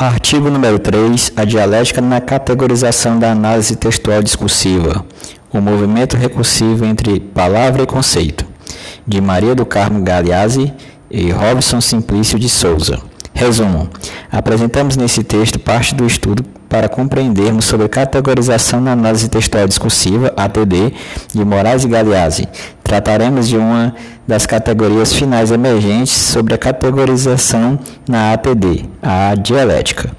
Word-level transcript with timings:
Artigo 0.00 0.48
número 0.48 0.78
3. 0.78 1.32
A 1.34 1.44
dialética 1.44 2.00
na 2.00 2.20
categorização 2.20 3.18
da 3.18 3.32
análise 3.32 3.74
textual 3.74 4.22
discursiva. 4.22 5.04
O 5.52 5.60
movimento 5.60 6.16
recursivo 6.16 6.84
entre 6.84 7.18
palavra 7.18 7.82
e 7.82 7.86
conceito. 7.86 8.46
De 9.04 9.20
Maria 9.20 9.56
do 9.56 9.66
Carmo 9.66 10.00
Galeazzi 10.04 10.72
e 11.10 11.32
Robson 11.32 11.80
Simplício 11.80 12.38
de 12.38 12.48
Souza. 12.48 13.00
Resumo: 13.34 13.90
apresentamos 14.30 14.96
nesse 14.96 15.24
texto 15.24 15.58
parte 15.58 15.96
do 15.96 16.06
estudo 16.06 16.44
para 16.68 16.88
compreendermos 16.88 17.64
sobre 17.64 17.88
categorização 17.88 18.80
na 18.80 18.92
análise 18.92 19.28
textual 19.28 19.66
discursiva, 19.66 20.32
ATD, 20.36 20.92
de 21.34 21.44
Moraes 21.44 21.82
e 21.82 21.88
Galeazzi. 21.88 22.48
Trataremos 22.88 23.46
de 23.46 23.56
uma 23.58 23.94
das 24.26 24.46
categorias 24.46 25.12
finais 25.12 25.52
emergentes 25.52 26.10
sobre 26.10 26.54
a 26.54 26.58
categorização 26.58 27.78
na 28.08 28.32
ATD, 28.32 28.86
a 29.02 29.34
dialética. 29.34 30.10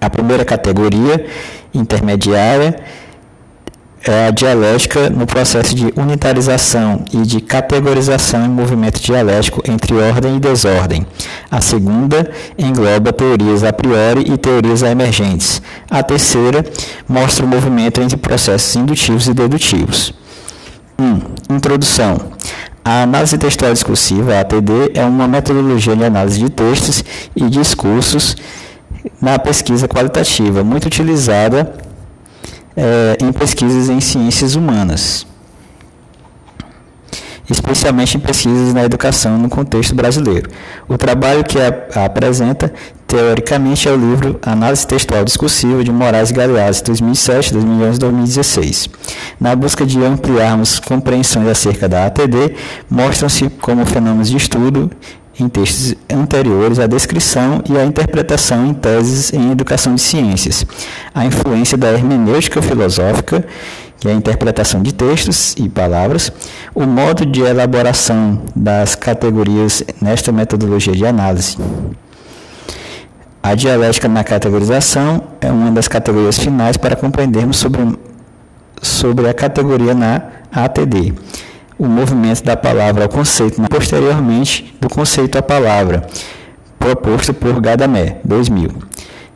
A 0.00 0.08
primeira 0.08 0.44
categoria, 0.44 1.26
intermediária, 1.74 2.76
é 4.06 4.28
a 4.28 4.30
dialética 4.30 5.10
no 5.10 5.26
processo 5.26 5.74
de 5.74 5.92
unitarização 5.96 7.04
e 7.12 7.22
de 7.22 7.40
categorização 7.40 8.46
em 8.46 8.50
movimento 8.50 9.00
dialético 9.02 9.60
entre 9.68 9.96
ordem 9.96 10.36
e 10.36 10.38
desordem. 10.38 11.04
A 11.50 11.60
segunda 11.60 12.30
engloba 12.56 13.12
teorias 13.12 13.64
a 13.64 13.72
priori 13.72 14.32
e 14.32 14.38
teorias 14.38 14.82
emergentes. 14.82 15.60
A 15.90 16.04
terceira 16.04 16.64
mostra 17.08 17.44
o 17.44 17.48
movimento 17.48 18.00
entre 18.00 18.16
processos 18.16 18.76
indutivos 18.76 19.26
e 19.26 19.34
dedutivos. 19.34 20.14
1. 20.96 21.02
Um, 21.02 21.33
introdução. 21.50 22.32
A 22.84 23.02
análise 23.02 23.38
textual 23.38 23.72
discursiva, 23.72 24.38
ATD, 24.40 24.92
é 24.94 25.04
uma 25.04 25.26
metodologia 25.26 25.96
de 25.96 26.04
análise 26.04 26.38
de 26.38 26.50
textos 26.50 27.02
e 27.34 27.48
discursos 27.48 28.36
na 29.20 29.38
pesquisa 29.38 29.88
qualitativa, 29.88 30.62
muito 30.62 30.86
utilizada 30.86 31.72
é, 32.76 33.16
em 33.22 33.32
pesquisas 33.32 33.88
em 33.88 34.00
ciências 34.00 34.54
humanas, 34.54 35.26
especialmente 37.48 38.16
em 38.16 38.20
pesquisas 38.20 38.74
na 38.74 38.84
educação 38.84 39.38
no 39.38 39.48
contexto 39.48 39.94
brasileiro. 39.94 40.50
O 40.88 40.98
trabalho 40.98 41.44
que 41.44 41.58
a, 41.58 42.00
a 42.00 42.04
apresenta, 42.04 42.72
teoricamente, 43.14 43.88
é 43.88 43.92
o 43.92 43.96
livro 43.96 44.40
Análise 44.42 44.84
Textual 44.84 45.24
Discursiva 45.24 45.84
de 45.84 45.92
Moraes 45.92 46.32
Galeazzi, 46.32 46.82
2007, 46.82 47.52
2011 47.52 47.98
2016. 48.00 48.90
Na 49.38 49.54
busca 49.54 49.86
de 49.86 50.02
ampliarmos 50.02 50.80
compreensões 50.80 51.46
acerca 51.46 51.88
da 51.88 52.06
ATD, 52.06 52.56
mostram-se 52.90 53.48
como 53.60 53.86
fenômenos 53.86 54.28
de 54.28 54.36
estudo 54.36 54.90
em 55.38 55.48
textos 55.48 55.94
anteriores 56.12 56.80
a 56.80 56.88
descrição 56.88 57.62
e 57.70 57.78
a 57.78 57.84
interpretação 57.84 58.66
em 58.66 58.74
teses 58.74 59.32
em 59.32 59.52
educação 59.52 59.94
de 59.94 60.00
ciências, 60.00 60.66
a 61.14 61.24
influência 61.24 61.78
da 61.78 61.92
hermenêutica 61.92 62.60
filosófica, 62.60 63.46
que 64.00 64.08
é 64.08 64.10
a 64.10 64.14
interpretação 64.14 64.82
de 64.82 64.92
textos 64.92 65.54
e 65.56 65.68
palavras, 65.68 66.32
o 66.74 66.84
modo 66.84 67.24
de 67.24 67.42
elaboração 67.42 68.42
das 68.56 68.96
categorias 68.96 69.84
nesta 70.02 70.32
metodologia 70.32 70.94
de 70.94 71.06
análise. 71.06 71.56
A 73.44 73.54
dialética 73.54 74.08
na 74.08 74.24
categorização 74.24 75.22
é 75.38 75.52
uma 75.52 75.70
das 75.70 75.86
categorias 75.86 76.38
finais 76.38 76.78
para 76.78 76.96
compreendermos 76.96 77.58
sobre, 77.58 77.78
sobre 78.80 79.28
a 79.28 79.34
categoria 79.34 79.92
na 79.92 80.22
ATD 80.50 81.12
o 81.78 81.84
movimento 81.86 82.42
da 82.42 82.56
palavra 82.56 83.04
ao 83.04 83.08
conceito, 83.10 83.60
posteriormente 83.68 84.74
do 84.80 84.88
conceito 84.88 85.36
à 85.36 85.42
palavra, 85.42 86.06
proposto 86.78 87.34
por 87.34 87.60
Gadamer, 87.60 88.16
2000. 88.24 88.70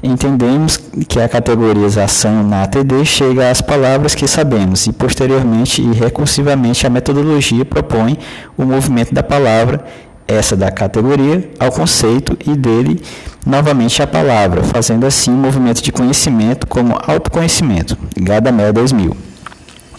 Entendemos 0.03 0.79
que 1.07 1.21
a 1.21 1.29
categorização 1.29 2.43
na 2.43 2.63
ATD 2.63 3.05
chega 3.05 3.51
às 3.51 3.61
palavras 3.61 4.15
que 4.15 4.27
sabemos 4.27 4.87
e, 4.87 4.93
posteriormente 4.93 5.83
e 5.83 5.93
recursivamente, 5.93 6.87
a 6.87 6.91
metodologia 6.91 7.65
propõe 7.65 8.17
o 8.57 8.65
movimento 8.65 9.13
da 9.13 9.23
palavra, 9.23 9.85
essa 10.29 10.55
da 10.55 10.71
categoria, 10.71 11.51
ao 11.59 11.73
conceito 11.73 12.37
e 12.47 12.55
dele 12.55 13.03
novamente 13.47 14.03
à 14.03 14.07
palavra, 14.07 14.63
fazendo 14.63 15.07
assim 15.07 15.31
um 15.31 15.37
movimento 15.37 15.83
de 15.83 15.91
conhecimento 15.91 16.67
como 16.67 16.99
autoconhecimento. 17.07 17.97
Gadamer 18.15 18.75
2000. 18.75 19.17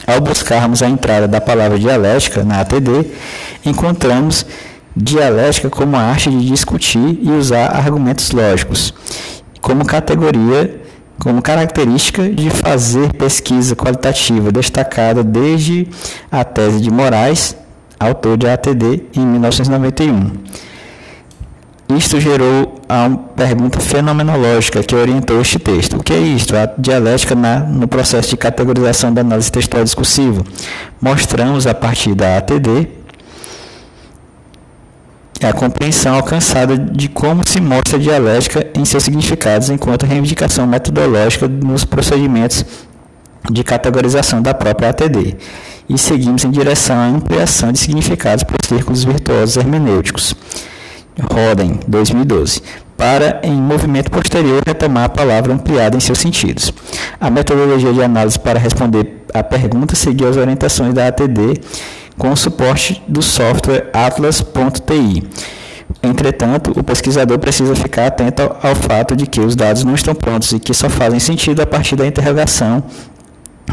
Ao 0.06 0.22
buscarmos 0.22 0.84
a 0.84 0.88
entrada 0.88 1.28
da 1.28 1.42
palavra 1.42 1.80
dialética 1.80 2.44
na 2.44 2.62
ATD, 2.62 3.12
encontramos 3.66 4.46
dialética 4.96 5.70
como 5.70 5.96
a 5.96 6.02
arte 6.02 6.30
de 6.30 6.46
discutir 6.46 7.20
e 7.22 7.30
usar 7.32 7.76
argumentos 7.76 8.32
lógicos, 8.32 8.94
como 9.62 9.86
categoria, 9.86 10.80
como 11.20 11.42
característica 11.42 12.30
de 12.30 12.50
fazer 12.50 13.14
pesquisa 13.14 13.76
qualitativa 13.76 14.52
destacada 14.52 15.24
desde 15.24 15.88
a 16.32 16.44
tese 16.44 16.80
de 16.80 16.90
Moraes, 16.90 17.56
autor 18.00 18.38
de 18.38 18.48
ATD, 18.48 19.04
em 19.16 19.26
1991. 19.26 20.32
Isto 21.98 22.20
gerou 22.20 22.80
a 22.88 23.10
pergunta 23.36 23.80
fenomenológica 23.80 24.84
que 24.84 24.96
orientou 24.96 25.42
este 25.42 25.58
texto. 25.58 25.98
O 25.98 26.04
que 26.04 26.14
é 26.14 26.20
isto? 26.20 26.56
A 26.56 26.68
dialética 26.78 27.34
na, 27.34 27.62
no 27.62 27.88
processo 27.88 28.30
de 28.30 28.38
categorização 28.38 29.12
da 29.12 29.22
análise 29.22 29.52
textual 29.52 29.84
discursiva. 29.84 30.44
Mostramos 31.02 31.66
a 31.66 31.74
partir 31.74 32.14
da 32.14 32.38
ATD 32.38 33.00
a 35.42 35.54
compreensão 35.54 36.16
alcançada 36.16 36.78
de 36.78 37.08
como 37.08 37.42
se 37.48 37.62
mostra 37.62 37.98
a 37.98 38.00
dialética 38.00 38.68
em 38.76 38.84
seus 38.84 39.04
significados 39.04 39.70
enquanto 39.70 40.06
reivindicação 40.06 40.68
metodológica 40.68 41.48
nos 41.48 41.86
procedimentos 41.86 42.66
de 43.50 43.64
categorização 43.64 44.42
da 44.42 44.54
própria 44.54 44.90
ATD. 44.90 45.38
E 45.90 45.98
seguimos 45.98 46.46
em 46.46 46.52
direção 46.52 46.96
à 46.96 47.08
ampliação 47.08 47.72
de 47.72 47.80
significados 47.80 48.44
por 48.44 48.58
círculos 48.64 49.04
virtuosos 49.04 49.58
hermenêuticos. 49.58 50.36
Roden, 51.20 51.80
2012, 51.88 52.62
para, 52.96 53.40
em 53.44 53.54
movimento 53.54 54.12
posterior, 54.12 54.62
retomar 54.66 55.06
a 55.06 55.10
palavra 55.10 55.54
ampliada 55.54 55.98
em 55.98 56.00
seus 56.00 56.20
sentidos. 56.20 56.72
A 57.20 57.30
metodologia 57.30 57.92
de 57.92 58.04
análise 58.04 58.38
para 58.38 58.60
responder 58.60 59.26
à 59.34 59.44
pergunta 59.44 59.96
seguiu 59.96 60.30
as 60.30 60.38
orientações 60.38 60.94
da 60.94 61.08
ATD 61.08 61.62
com 62.18 62.32
o 62.32 62.38
suporte 62.38 63.02
do 63.08 63.22
software 63.22 63.90
atlas.ti. 63.94 65.24
Entretanto, 66.04 66.72
o 66.78 66.84
pesquisador 66.84 67.40
precisa 67.40 67.76
ficar 67.76 68.08
atento 68.08 68.42
ao, 68.42 68.60
ao 68.62 68.76
fato 68.76 69.16
de 69.16 69.26
que 69.26 69.40
os 69.40 69.56
dados 69.56 69.84
não 69.84 69.96
estão 69.96 70.14
prontos 70.14 70.52
e 70.52 70.60
que 70.60 70.74
só 70.74 70.90
fazem 70.90 71.20
sentido 71.20 71.62
a 71.62 71.66
partir 71.66 71.96
da 71.96 72.06
interrogação 72.06 72.84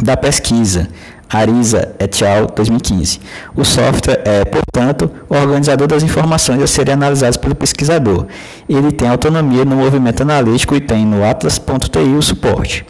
da 0.03 0.17
pesquisa, 0.17 0.89
Arisa 1.29 1.95
et 1.99 2.23
al. 2.23 2.47
2015. 2.55 3.21
O 3.55 3.65
software 3.65 4.23
é, 4.25 4.45
portanto, 4.45 5.11
o 5.29 5.35
organizador 5.35 5.89
das 5.89 6.03
informações 6.03 6.63
a 6.63 6.67
serem 6.67 6.95
analisadas 6.95 7.37
pelo 7.37 7.55
pesquisador. 7.55 8.27
Ele 8.69 8.93
tem 8.93 9.09
autonomia 9.09 9.65
no 9.65 9.77
movimento 9.77 10.23
analítico 10.23 10.75
e 10.75 10.81
tem 10.81 11.05
no 11.05 11.25
atlas.ti 11.25 11.99
o 11.99 12.23
suporte. 12.23 12.87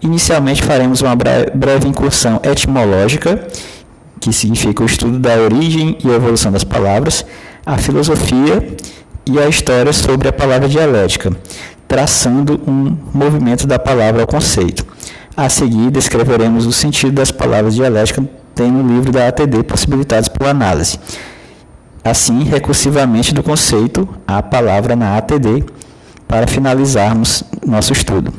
Inicialmente 0.00 0.62
faremos 0.62 1.00
uma 1.00 1.16
breve 1.16 1.88
incursão 1.88 2.40
etimológica, 2.44 3.46
que 4.20 4.32
significa 4.32 4.82
o 4.82 4.86
estudo 4.86 5.18
da 5.18 5.34
origem 5.34 5.98
e 6.04 6.08
evolução 6.08 6.52
das 6.52 6.64
palavras, 6.64 7.24
a 7.64 7.76
filosofia 7.76 8.76
e 9.26 9.38
a 9.38 9.48
história 9.48 9.92
sobre 9.92 10.28
a 10.28 10.32
palavra 10.32 10.68
dialética, 10.68 11.32
traçando 11.88 12.60
um 12.66 12.96
movimento 13.12 13.66
da 13.66 13.78
palavra 13.78 14.20
ao 14.20 14.26
conceito. 14.26 14.86
A 15.36 15.50
seguir, 15.50 15.90
descreveremos 15.90 16.64
o 16.64 16.72
sentido 16.72 17.12
das 17.12 17.30
palavras 17.30 17.74
dialéticas 17.74 18.24
tem 18.54 18.72
no 18.72 18.88
livro 18.88 19.12
da 19.12 19.28
ATD 19.28 19.62
possibilitados 19.64 20.30
por 20.30 20.46
análise. 20.46 20.98
Assim, 22.02 22.42
recursivamente 22.42 23.34
do 23.34 23.42
conceito 23.42 24.08
à 24.26 24.42
palavra 24.42 24.96
na 24.96 25.18
ATD, 25.18 25.62
para 26.26 26.46
finalizarmos 26.46 27.44
nosso 27.64 27.92
estudo. 27.92 28.32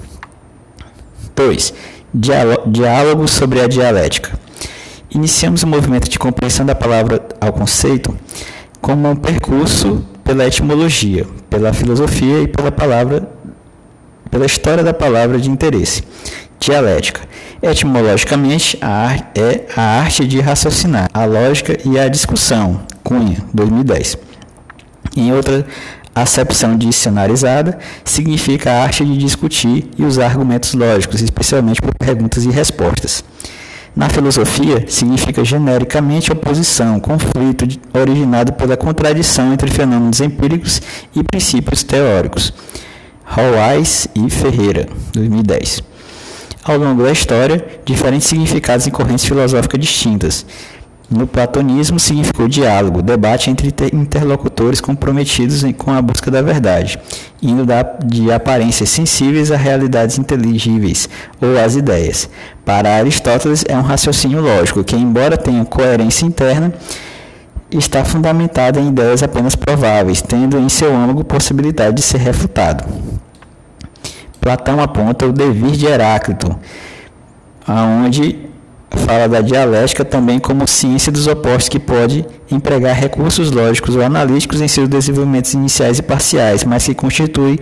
2. 1.36 1.74
Diálogo 2.66 3.28
sobre 3.28 3.62
a 3.62 3.68
dialética. 3.68 4.32
Iniciamos 5.12 5.62
o 5.62 5.68
movimento 5.68 6.10
de 6.10 6.18
compreensão 6.18 6.66
da 6.66 6.74
palavra 6.74 7.24
ao 7.40 7.54
conceito 7.54 8.18
como 8.82 9.08
um 9.08 9.16
percurso 9.16 10.04
pela 10.24 10.46
etimologia, 10.48 11.28
pela 11.50 11.72
filosofia 11.72 12.42
e 12.42 12.48
pela 12.48 12.72
palavra, 12.72 13.30
pela 14.32 14.46
história 14.46 14.84
da 14.84 14.94
palavra 14.94 15.38
de 15.38 15.50
interesse. 15.50 16.04
Dialética. 16.59 17.21
Etimologicamente, 17.62 18.77
a 18.81 19.15
é 19.36 19.65
a 19.75 20.00
arte 20.00 20.25
de 20.25 20.39
raciocinar, 20.39 21.09
a 21.13 21.25
lógica 21.25 21.77
e 21.86 22.00
a 22.00 22.07
discussão. 22.07 22.81
Cunha, 23.04 23.38
2010. 23.54 24.18
Em 25.15 25.33
outra 25.33 25.65
acepção 26.13 26.77
dicionarizada, 26.77 27.77
significa 28.04 28.71
a 28.71 28.83
arte 28.83 29.06
de 29.06 29.18
discutir 29.18 29.89
e 29.98 30.04
usar 30.04 30.25
argumentos 30.25 30.74
lógicos, 30.74 31.21
especialmente 31.21 31.81
por 31.81 31.94
perguntas 31.95 32.44
e 32.45 32.50
respostas. 32.50 33.24
Na 33.95 34.09
filosofia, 34.09 34.86
significa 34.88 35.44
genericamente 35.44 36.31
oposição, 36.31 37.00
conflito 37.00 37.68
originado 37.94 38.54
pela 38.54 38.77
contradição 38.77 39.51
entre 39.54 39.71
fenômenos 39.71 40.21
empíricos 40.21 40.81
e 41.15 41.24
princípios 41.24 41.81
teóricos. 41.81 42.54
Roais 43.24 44.07
e 44.15 44.30
Ferreira, 44.30 44.88
2010. 45.13 45.97
Ao 46.68 46.78
longo 46.78 47.02
da 47.02 47.14
história, 47.14 47.66
diferentes 47.86 48.28
significados 48.28 48.86
em 48.86 48.92
correntes 48.92 49.24
filosóficas 49.24 49.80
distintas. 49.80 50.46
No 51.10 51.25
platonismo, 51.25 51.98
significou 51.98 52.50
diálogo, 52.50 53.02
debate 53.02 53.50
entre 53.50 53.74
interlocutores 53.94 54.81
comprometidos 54.81 55.64
com 55.78 55.92
a 55.94 56.02
busca 56.02 56.30
da 56.30 56.42
verdade, 56.42 57.00
indo 57.42 57.66
de 58.06 58.30
aparências 58.34 58.90
sensíveis 58.90 59.50
a 59.50 59.56
realidades 59.56 60.18
inteligíveis 60.18 61.08
ou 61.42 61.58
às 61.58 61.78
ideias. 61.78 62.30
Para 62.66 62.98
Aristóteles, 62.98 63.64
é 63.69 63.78
um 63.78 63.81
raciocínio 63.81 64.42
lógico 64.42 64.84
que, 64.84 64.98
embora 64.98 65.38
tenha 65.38 65.64
coerência 65.64 66.25
interna, 66.25 66.74
está 67.72 68.04
fundamentado 68.04 68.78
em 68.78 68.90
ideias 68.90 69.24
apenas 69.24 69.56
prováveis, 69.56 70.22
tendo 70.22 70.60
em 70.60 70.68
seu 70.68 70.94
âmago 70.94 71.24
possibilidade 71.24 71.96
de 71.96 72.02
ser 72.02 72.18
refutado. 72.18 72.84
Platão 74.39 74.81
aponta 74.81 75.25
o 75.25 75.34
devir 75.34 75.72
de 75.72 75.86
Heráclito, 75.86 76.57
aonde 77.68 78.48
fala 78.89 79.28
da 79.28 79.42
dialética 79.42 80.04
também 80.06 80.39
como 80.39 80.68
ciência 80.68 81.12
dos 81.12 81.28
opostos 81.28 81.69
que 81.69 81.80
pode 81.80 82.25
empregar 82.50 82.95
recursos 82.95 83.51
lógicos 83.51 83.95
ou 83.95 84.01
analíticos 84.01 84.62
em 84.62 84.68
seus 84.68 84.88
desenvolvimentos 84.88 85.54
iniciais 85.54 86.00
e 86.00 86.01
parciais, 86.01 86.63
mas 86.63 86.86
que 86.86 86.94
constitui 86.94 87.60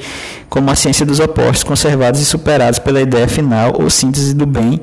como 0.49 0.69
a 0.69 0.75
ciência 0.75 1.05
dos 1.05 1.19
opostos 1.19 1.63
conservados 1.63 2.19
e 2.21 2.25
superados 2.25 2.79
pela 2.79 3.01
ideia 3.01 3.27
final 3.27 3.73
ou 3.79 3.89
síntese 3.89 4.33
do 4.33 4.45
bem 4.45 4.81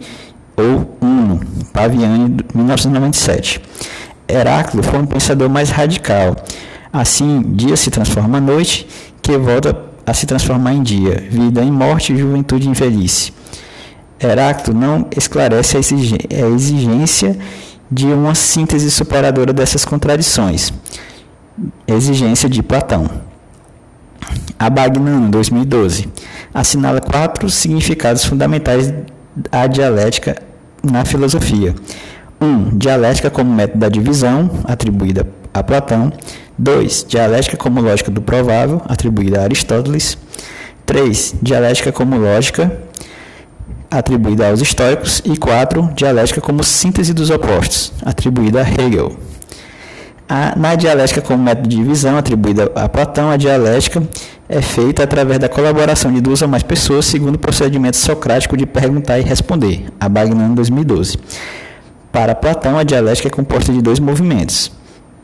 ou 0.56 0.96
uno. 1.00 1.40
Paviani, 1.72 2.36
1997. 2.54 3.60
Heráclito 4.28 4.86
foi 4.86 4.98
um 5.00 5.06
pensador 5.06 5.48
mais 5.48 5.70
radical. 5.70 6.36
Assim, 6.92 7.42
dia 7.54 7.76
se 7.76 7.90
transforma 7.90 8.38
em 8.38 8.42
noite, 8.42 8.86
que 9.22 9.36
volta 9.36 9.91
a 10.06 10.14
se 10.14 10.26
transformar 10.26 10.72
em 10.72 10.82
dia, 10.82 11.24
vida 11.30 11.62
em 11.62 11.70
morte, 11.70 12.16
juventude 12.16 12.68
em 12.68 12.72
velhice. 12.72 13.32
Heráclito 14.20 14.72
não 14.72 15.06
esclarece 15.16 15.76
a 15.76 16.48
exigência 16.48 17.36
de 17.90 18.06
uma 18.06 18.34
síntese 18.34 18.90
superadora 18.90 19.52
dessas 19.52 19.84
contradições. 19.84 20.72
Exigência 21.86 22.48
de 22.48 22.62
Platão. 22.62 23.08
Abagnano, 24.58 25.28
2012, 25.28 26.08
assinala 26.54 27.00
quatro 27.00 27.50
significados 27.50 28.24
fundamentais 28.24 28.94
à 29.50 29.66
dialética 29.66 30.36
na 30.82 31.04
filosofia. 31.04 31.74
1. 32.40 32.46
Um, 32.46 32.78
dialética 32.78 33.30
como 33.30 33.52
método 33.52 33.80
da 33.80 33.88
divisão, 33.88 34.50
atribuída 34.64 35.26
a 35.52 35.62
Platão. 35.62 36.12
2. 36.58 37.06
Dialética 37.08 37.56
como 37.56 37.80
lógica 37.80 38.10
do 38.10 38.20
provável, 38.20 38.80
atribuída 38.86 39.40
a 39.40 39.44
Aristóteles. 39.44 40.18
3. 40.86 41.36
Dialética 41.40 41.92
como 41.92 42.16
lógica, 42.16 42.80
atribuída 43.90 44.48
aos 44.48 44.60
históricos. 44.60 45.22
E 45.24 45.36
4. 45.36 45.90
Dialética 45.94 46.40
como 46.40 46.62
síntese 46.62 47.12
dos 47.12 47.30
opostos, 47.30 47.92
atribuída 48.04 48.62
a 48.62 48.68
Hegel. 48.68 49.16
A, 50.28 50.56
na 50.56 50.74
dialética 50.74 51.20
como 51.20 51.42
método 51.42 51.68
de 51.68 51.76
divisão, 51.76 52.16
atribuída 52.16 52.70
a 52.74 52.88
Platão, 52.88 53.30
a 53.30 53.36
dialética 53.36 54.02
é 54.48 54.62
feita 54.62 55.02
através 55.02 55.38
da 55.38 55.48
colaboração 55.48 56.12
de 56.12 56.20
duas 56.20 56.40
ou 56.40 56.48
mais 56.48 56.62
pessoas, 56.62 57.04
segundo 57.04 57.34
o 57.34 57.38
procedimento 57.38 57.96
socrático 57.96 58.56
de 58.56 58.64
perguntar 58.64 59.18
e 59.18 59.22
responder, 59.22 59.86
a 60.00 60.08
Bagnan 60.08 60.54
2012. 60.54 61.18
Para 62.10 62.34
Platão, 62.34 62.78
a 62.78 62.82
dialética 62.82 63.28
é 63.28 63.30
composta 63.30 63.72
de 63.72 63.82
dois 63.82 63.98
movimentos, 63.98 64.72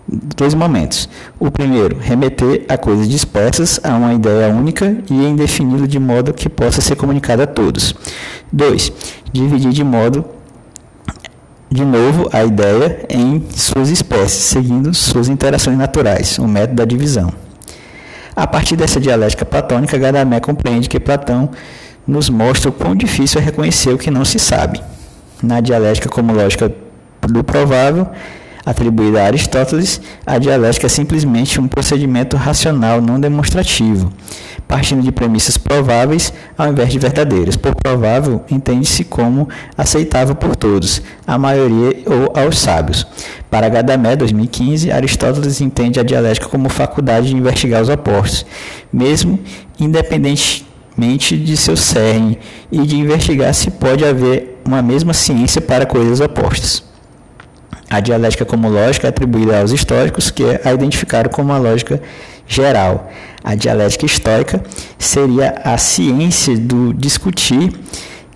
dois 0.09 0.55
momentos. 0.55 1.09
O 1.39 1.51
primeiro, 1.51 1.99
remeter 2.01 2.65
a 2.69 2.79
coisas 2.79 3.09
dispersas 3.09 3.79
a 3.83 3.95
uma 3.97 4.15
ideia 4.15 4.49
única 4.49 4.97
e 5.11 5.15
indefini-la 5.15 5.87
de 5.87 5.99
modo 5.99 6.33
que 6.33 6.49
possa 6.49 6.81
ser 6.81 6.97
comunicada 6.97 7.45
a 7.45 7.47
todos. 7.47 7.95
2. 8.53 8.93
Dividir 9.33 9.73
de 9.73 9.85
modo 9.85 10.25
de 11.71 11.85
novo 11.85 12.31
a 12.33 12.43
ideia 12.45 13.05
em 13.11 13.45
suas 13.55 13.91
espécies, 13.91 14.45
seguindo 14.45 14.95
suas 14.95 15.29
interações 15.29 15.77
naturais, 15.77 16.39
o 16.39 16.49
método 16.49 16.77
da 16.77 16.85
divisão. 16.87 17.31
A 18.35 18.47
partir 18.47 18.77
dessa 18.77 18.99
dialética 18.99 19.45
platônica, 19.45 19.99
Gadamé 19.99 20.41
compreende 20.41 20.89
que 20.89 20.99
Platão 20.99 21.51
nos 22.07 22.31
mostra 22.31 22.71
o 22.71 22.73
quão 22.73 22.95
difícil 22.95 23.41
é 23.41 23.45
reconhecer 23.45 23.91
o 23.91 23.99
que 23.99 24.11
não 24.11 24.25
se 24.25 24.39
sabe 24.39 24.81
na 25.43 25.61
dialética 25.61 26.09
como 26.09 26.33
lógica 26.33 26.73
do 27.29 27.45
provável, 27.45 28.09
atribuída 28.65 29.23
a 29.23 29.27
Aristóteles, 29.27 30.01
a 30.27 30.39
dialética 30.39 30.87
é 30.87 30.89
simplesmente 30.89 31.61
um 31.61 31.69
procedimento 31.69 32.37
racional 32.37 33.01
não 33.01 33.19
demonstrativo, 33.19 34.13
partindo 34.67 35.03
de 35.03 35.13
premissas 35.13 35.57
prováveis 35.57 36.33
ao 36.57 36.69
invés 36.69 36.91
de 36.91 36.99
verdadeiras. 36.99 37.57
Por 37.57 37.75
provável, 37.75 38.45
entende-se 38.51 39.05
como 39.05 39.49
aceitável 39.77 40.35
por 40.35 40.57
todos, 40.57 41.03
a 41.27 41.39
maioria 41.39 42.03
ou 42.07 42.33
aos 42.35 42.59
sábios. 42.59 43.07
Para 43.51 43.69
Gadamé, 43.69 44.17
2015, 44.17 44.91
Aristóteles 44.91 45.61
entende 45.61 45.99
a 45.99 46.03
dialética 46.03 46.49
como 46.49 46.69
faculdade 46.69 47.29
de 47.29 47.37
investigar 47.37 47.83
os 47.83 47.89
opostos, 47.89 48.45
mesmo 48.93 49.39
independente 49.81 50.67
de 50.99 51.57
seu 51.57 51.77
cerne 51.77 52.39
e 52.73 52.81
de 52.81 52.97
investigar 52.97 53.55
se 53.55 53.71
pode 53.71 54.05
haver 54.05 54.61
uma 54.67 54.83
mesma 54.83 55.15
ciência 55.15 55.61
para 55.61 55.87
coisas 55.87 56.21
opostas. 56.21 56.88
A 57.91 58.01
dialética 58.01 58.45
como 58.45 58.69
lógica 58.69 59.07
é 59.07 59.11
atribuída 59.11 59.61
aos 59.61 59.73
históricos, 59.73 60.31
que 60.31 60.45
a 60.63 60.73
identificaram 60.73 61.31
como 61.31 61.53
a 61.53 61.59
lógica 61.59 62.01
geral. 62.47 63.11
A 63.43 63.55
dialética 63.55 64.05
histórica 64.05 64.63
seria 64.99 65.61
a 65.65 65.79
ciência 65.79 66.57
do 66.57 66.93
discutir 66.93 67.73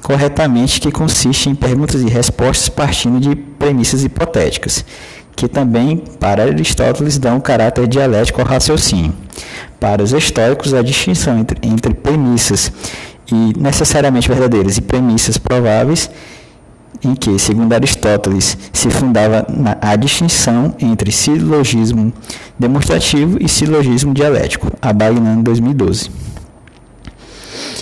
corretamente, 0.02 0.80
que 0.80 0.90
consiste 0.90 1.48
em 1.48 1.54
perguntas 1.54 2.02
e 2.02 2.08
respostas 2.08 2.68
partindo 2.68 3.20
de 3.20 3.36
premissas 3.36 4.02
hipotéticas, 4.02 4.84
que 5.36 5.46
também, 5.46 6.02
para 6.18 6.42
Aristóteles, 6.42 7.18
dão 7.18 7.40
caráter 7.40 7.86
dialético 7.86 8.40
ao 8.40 8.46
raciocínio. 8.46 9.12
Para 9.78 10.02
os 10.02 10.12
históricos, 10.12 10.74
a 10.74 10.82
distinção 10.82 11.38
entre, 11.38 11.58
entre 11.62 11.94
premissas 11.94 12.72
e 13.30 13.58
necessariamente 13.58 14.28
verdadeiras 14.28 14.76
e 14.76 14.80
premissas 14.80 15.38
prováveis, 15.38 16.10
em 17.04 17.14
que, 17.14 17.38
segundo 17.38 17.72
Aristóteles, 17.72 18.56
se 18.72 18.90
fundava 18.90 19.46
a 19.80 19.96
distinção 19.96 20.74
entre 20.78 21.10
silogismo 21.10 22.12
demonstrativo 22.58 23.38
e 23.40 23.48
silogismo 23.48 24.14
dialético, 24.14 24.70
a 24.80 24.92
Bagnan 24.92 25.42
2012. 25.42 26.10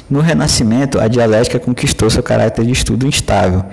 No 0.08 0.20
Renascimento, 0.20 0.98
a 0.98 1.06
dialética 1.06 1.58
conquistou 1.58 2.10
seu 2.10 2.22
caráter 2.22 2.64
de 2.64 2.72
estudo 2.72 3.06
instável, 3.06 3.64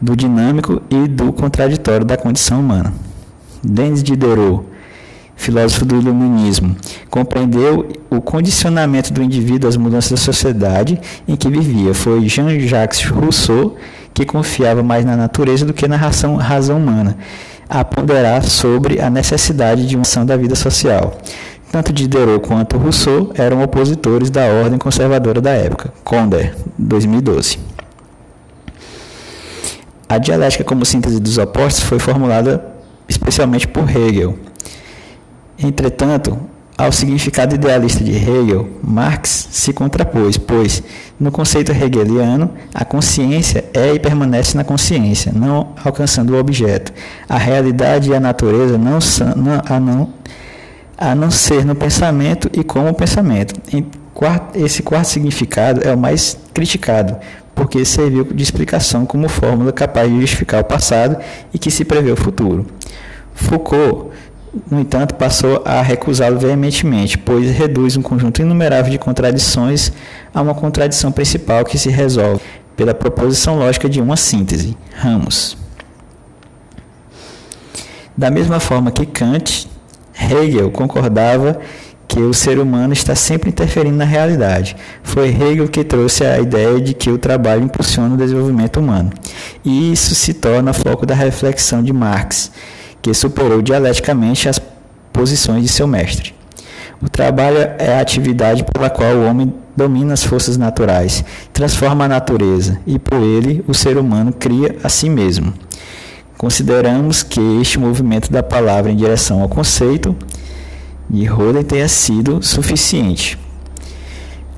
do 0.00 0.16
dinâmico 0.16 0.80
e 0.90 1.06
do 1.06 1.32
contraditório 1.32 2.04
da 2.04 2.16
condição 2.16 2.60
humana. 2.60 2.92
Denis 3.62 4.02
Diderot 4.02 4.72
filósofo 5.42 5.84
do 5.84 5.96
iluminismo, 5.96 6.76
compreendeu 7.10 7.88
o 8.08 8.20
condicionamento 8.20 9.12
do 9.12 9.22
indivíduo 9.22 9.68
às 9.68 9.76
mudanças 9.76 10.12
da 10.12 10.16
sociedade 10.16 11.00
em 11.26 11.34
que 11.34 11.48
vivia. 11.48 11.92
Foi 11.92 12.28
Jean-Jacques 12.28 13.04
Rousseau 13.06 13.76
que 14.14 14.24
confiava 14.24 14.82
mais 14.82 15.04
na 15.04 15.16
natureza 15.16 15.64
do 15.64 15.72
que 15.72 15.88
na 15.88 15.96
razão, 15.96 16.36
razão 16.36 16.78
humana, 16.78 17.16
a 17.68 17.84
ponderar 17.84 18.44
sobre 18.44 19.00
a 19.00 19.08
necessidade 19.08 19.86
de 19.86 19.96
uma 19.96 20.02
ação 20.02 20.26
da 20.26 20.36
vida 20.36 20.54
social. 20.54 21.18
Tanto 21.70 21.92
Diderot 21.92 22.46
quanto 22.46 22.76
Rousseau 22.76 23.32
eram 23.34 23.62
opositores 23.62 24.28
da 24.28 24.44
ordem 24.44 24.78
conservadora 24.78 25.40
da 25.40 25.52
época. 25.52 25.92
Conder, 26.04 26.54
2012. 26.78 27.58
A 30.06 30.18
dialética 30.18 30.62
como 30.62 30.84
síntese 30.84 31.18
dos 31.18 31.38
opostos 31.38 31.84
foi 31.84 31.98
formulada 31.98 32.62
especialmente 33.08 33.66
por 33.66 33.88
Hegel. 33.88 34.38
Entretanto, 35.58 36.38
ao 36.82 36.90
significado 36.90 37.54
idealista 37.54 38.02
de 38.02 38.10
Hegel, 38.10 38.68
Marx 38.82 39.46
se 39.52 39.72
contrapôs, 39.72 40.36
pois, 40.36 40.82
no 41.18 41.30
conceito 41.30 41.70
hegeliano, 41.70 42.50
a 42.74 42.84
consciência 42.84 43.64
é 43.72 43.94
e 43.94 44.00
permanece 44.00 44.56
na 44.56 44.64
consciência, 44.64 45.30
não 45.32 45.74
alcançando 45.84 46.34
o 46.34 46.38
objeto. 46.40 46.92
A 47.28 47.38
realidade 47.38 48.10
e 48.10 48.14
a 48.16 48.18
natureza 48.18 48.76
não 48.76 49.00
são, 49.00 49.28
não, 49.36 49.62
a, 49.64 49.78
não, 49.78 50.12
a 50.98 51.14
não 51.14 51.30
ser 51.30 51.64
no 51.64 51.76
pensamento 51.76 52.50
e 52.52 52.64
como 52.64 52.92
pensamento. 52.92 53.54
Esse 54.52 54.82
quarto 54.82 55.06
significado 55.06 55.86
é 55.86 55.94
o 55.94 55.98
mais 55.98 56.36
criticado, 56.52 57.16
porque 57.54 57.84
serviu 57.84 58.24
de 58.24 58.42
explicação 58.42 59.06
como 59.06 59.28
fórmula 59.28 59.72
capaz 59.72 60.10
de 60.10 60.20
justificar 60.20 60.62
o 60.62 60.64
passado 60.64 61.16
e 61.54 61.60
que 61.60 61.70
se 61.70 61.84
prevê 61.84 62.10
o 62.10 62.16
futuro. 62.16 62.66
Foucault 63.34 64.11
no 64.70 64.80
entanto, 64.80 65.14
passou 65.14 65.62
a 65.64 65.80
recusá-lo 65.80 66.38
veementemente, 66.38 67.16
pois 67.16 67.50
reduz 67.50 67.96
um 67.96 68.02
conjunto 68.02 68.42
inumerável 68.42 68.90
de 68.90 68.98
contradições 68.98 69.92
a 70.34 70.42
uma 70.42 70.54
contradição 70.54 71.10
principal 71.10 71.64
que 71.64 71.78
se 71.78 71.88
resolve 71.88 72.42
pela 72.76 72.92
proposição 72.92 73.58
lógica 73.58 73.88
de 73.88 74.00
uma 74.00 74.16
síntese. 74.16 74.76
Ramos. 74.94 75.56
Da 78.16 78.30
mesma 78.30 78.60
forma 78.60 78.90
que 78.90 79.06
Kant, 79.06 79.66
Hegel 80.14 80.70
concordava 80.70 81.58
que 82.06 82.20
o 82.20 82.34
ser 82.34 82.58
humano 82.58 82.92
está 82.92 83.14
sempre 83.14 83.48
interferindo 83.48 83.96
na 83.96 84.04
realidade. 84.04 84.76
Foi 85.02 85.28
Hegel 85.28 85.66
que 85.66 85.82
trouxe 85.82 86.26
a 86.26 86.38
ideia 86.38 86.78
de 86.78 86.92
que 86.92 87.10
o 87.10 87.16
trabalho 87.16 87.62
impulsiona 87.62 88.14
o 88.14 88.18
desenvolvimento 88.18 88.78
humano. 88.78 89.10
E 89.64 89.92
isso 89.92 90.14
se 90.14 90.34
torna 90.34 90.74
foco 90.74 91.06
da 91.06 91.14
reflexão 91.14 91.82
de 91.82 91.90
Marx, 91.90 92.52
que 93.02 93.12
superou 93.12 93.60
dialeticamente 93.60 94.48
as 94.48 94.60
posições 95.12 95.62
de 95.64 95.68
seu 95.68 95.86
mestre. 95.86 96.34
O 97.02 97.08
trabalho 97.08 97.58
é 97.78 97.96
a 97.96 98.00
atividade 98.00 98.64
pela 98.72 98.88
qual 98.88 99.12
o 99.16 99.26
homem 99.26 99.52
domina 99.76 100.14
as 100.14 100.22
forças 100.22 100.56
naturais, 100.56 101.24
transforma 101.52 102.04
a 102.04 102.08
natureza 102.08 102.78
e, 102.86 102.98
por 102.98 103.20
ele, 103.20 103.64
o 103.66 103.74
ser 103.74 103.98
humano 103.98 104.32
cria 104.32 104.76
a 104.84 104.88
si 104.88 105.10
mesmo. 105.10 105.52
Consideramos 106.38 107.22
que 107.22 107.40
este 107.60 107.78
movimento 107.78 108.30
da 108.30 108.42
palavra 108.42 108.92
em 108.92 108.96
direção 108.96 109.42
ao 109.42 109.48
conceito 109.48 110.16
de 111.10 111.24
Roden 111.24 111.62
tenha 111.62 111.88
sido 111.88 112.42
suficiente. 112.42 113.38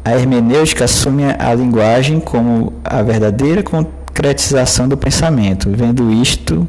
A 0.04 0.12
hermenêutica 0.12 0.84
assume 0.84 1.24
a 1.38 1.54
linguagem 1.54 2.20
como 2.20 2.74
a 2.84 3.02
verdadeira 3.02 3.62
concretização 3.62 4.86
do 4.86 4.96
pensamento, 4.98 5.70
vendo 5.70 6.12
isto 6.12 6.68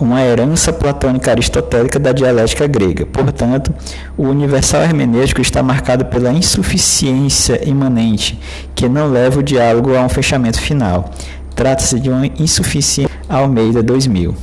uma 0.00 0.22
herança 0.22 0.72
platônica 0.72 1.30
aristotélica 1.30 1.98
da 1.98 2.12
dialética 2.12 2.66
grega. 2.66 3.06
Portanto, 3.06 3.72
o 4.16 4.24
universal 4.24 4.82
hermenêutico 4.82 5.40
está 5.40 5.62
marcado 5.62 6.04
pela 6.06 6.32
insuficiência 6.32 7.60
imanente, 7.68 8.38
que 8.74 8.88
não 8.88 9.10
leva 9.10 9.40
o 9.40 9.42
diálogo 9.42 9.94
a 9.94 10.00
um 10.00 10.08
fechamento 10.08 10.60
final. 10.60 11.10
Trata-se 11.54 12.00
de 12.00 12.08
uma 12.08 12.26
insuficiência 12.26 13.10
Almeida 13.28 13.82
2000. 13.82 14.34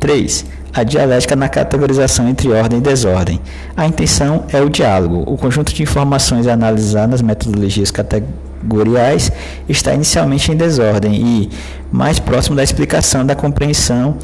3. 0.00 0.44
A 0.72 0.82
dialética 0.82 1.36
na 1.36 1.48
categorização 1.48 2.28
entre 2.28 2.50
ordem 2.50 2.78
e 2.78 2.82
desordem. 2.82 3.40
A 3.76 3.86
intenção 3.86 4.44
é 4.52 4.60
o 4.60 4.68
diálogo. 4.68 5.22
O 5.26 5.36
conjunto 5.36 5.72
de 5.72 5.82
informações 5.82 6.46
analisadas 6.46 7.22
metodologias 7.22 7.90
categóricas 7.90 8.53
goriais 8.66 9.30
está 9.68 9.94
inicialmente 9.94 10.50
em 10.50 10.56
desordem 10.56 11.14
e 11.14 11.50
mais 11.92 12.18
próximo 12.18 12.56
da 12.56 12.62
explicação, 12.62 13.24
da 13.24 13.34
compreensão, 13.34 14.16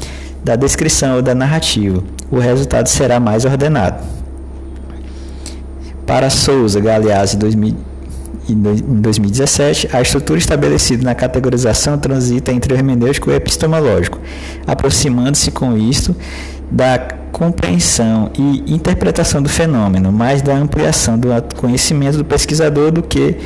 da 0.43 0.55
descrição 0.55 1.15
ou 1.17 1.21
da 1.21 1.35
narrativa. 1.35 2.03
O 2.29 2.39
resultado 2.39 2.87
será 2.87 3.19
mais 3.19 3.45
ordenado. 3.45 4.03
Para 6.05 6.29
Souza, 6.29 6.79
Galeazzi, 6.79 7.37
em 8.49 9.01
2017, 9.01 9.89
a 9.93 10.01
estrutura 10.01 10.39
estabelecida 10.39 11.03
na 11.03 11.15
categorização 11.15 11.97
transita 11.97 12.51
entre 12.51 12.73
o 12.73 12.75
hermenêutico 12.75 13.29
e 13.29 13.33
o 13.33 13.35
epistemológico, 13.35 14.19
aproximando-se 14.67 15.51
com 15.51 15.77
isto 15.77 16.15
da 16.69 16.97
compreensão 17.31 18.31
e 18.37 18.73
interpretação 18.73 19.41
do 19.41 19.49
fenômeno, 19.49 20.11
mais 20.11 20.41
da 20.41 20.53
ampliação 20.53 21.17
do 21.17 21.29
conhecimento 21.55 22.17
do 22.17 22.25
pesquisador 22.25 22.91
do 22.91 23.01
que 23.01 23.37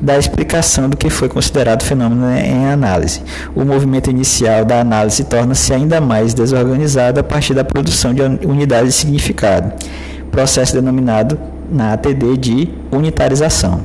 da 0.00 0.16
explicação 0.18 0.88
do 0.88 0.96
que 0.96 1.10
foi 1.10 1.28
considerado 1.28 1.82
fenômeno 1.82 2.30
em 2.30 2.66
análise. 2.66 3.22
O 3.54 3.64
movimento 3.64 4.10
inicial 4.10 4.64
da 4.64 4.80
análise 4.80 5.24
torna-se 5.24 5.72
ainda 5.72 6.00
mais 6.00 6.34
desorganizado 6.34 7.20
a 7.20 7.22
partir 7.22 7.54
da 7.54 7.64
produção 7.64 8.14
de 8.14 8.22
unidades 8.22 8.94
de 8.94 9.00
significado, 9.00 9.72
processo 10.30 10.74
denominado 10.74 11.38
na 11.70 11.92
ATD 11.92 12.36
de 12.36 12.68
unitarização. 12.90 13.80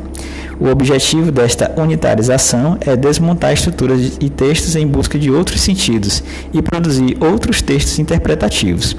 O 0.59 0.67
objetivo 0.67 1.31
desta 1.31 1.71
unitarização 1.75 2.77
é 2.79 2.95
desmontar 2.95 3.53
estruturas 3.53 4.17
e 4.19 4.29
textos 4.29 4.75
em 4.75 4.87
busca 4.87 5.17
de 5.17 5.31
outros 5.31 5.61
sentidos 5.61 6.23
e 6.53 6.61
produzir 6.61 7.17
outros 7.19 7.61
textos 7.61 7.97
interpretativos. 7.99 8.95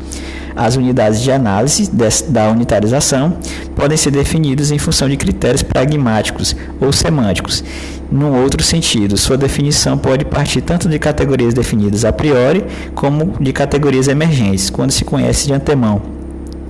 As 0.56 0.76
unidades 0.76 1.20
de 1.20 1.32
análise 1.32 1.90
da 2.28 2.48
unitarização 2.48 3.36
podem 3.74 3.96
ser 3.96 4.10
definidas 4.12 4.70
em 4.70 4.78
função 4.78 5.08
de 5.08 5.16
critérios 5.16 5.62
pragmáticos 5.62 6.54
ou 6.80 6.92
semânticos. 6.92 7.64
Num 8.10 8.40
outro 8.40 8.62
sentido, 8.62 9.16
sua 9.16 9.36
definição 9.36 9.98
pode 9.98 10.24
partir 10.24 10.60
tanto 10.60 10.88
de 10.88 10.98
categorias 10.98 11.52
definidas 11.52 12.04
a 12.04 12.12
priori 12.12 12.64
como 12.94 13.34
de 13.40 13.52
categorias 13.52 14.06
emergentes, 14.06 14.70
quando 14.70 14.92
se 14.92 15.04
conhece 15.04 15.46
de 15.46 15.52
antemão. 15.52 16.00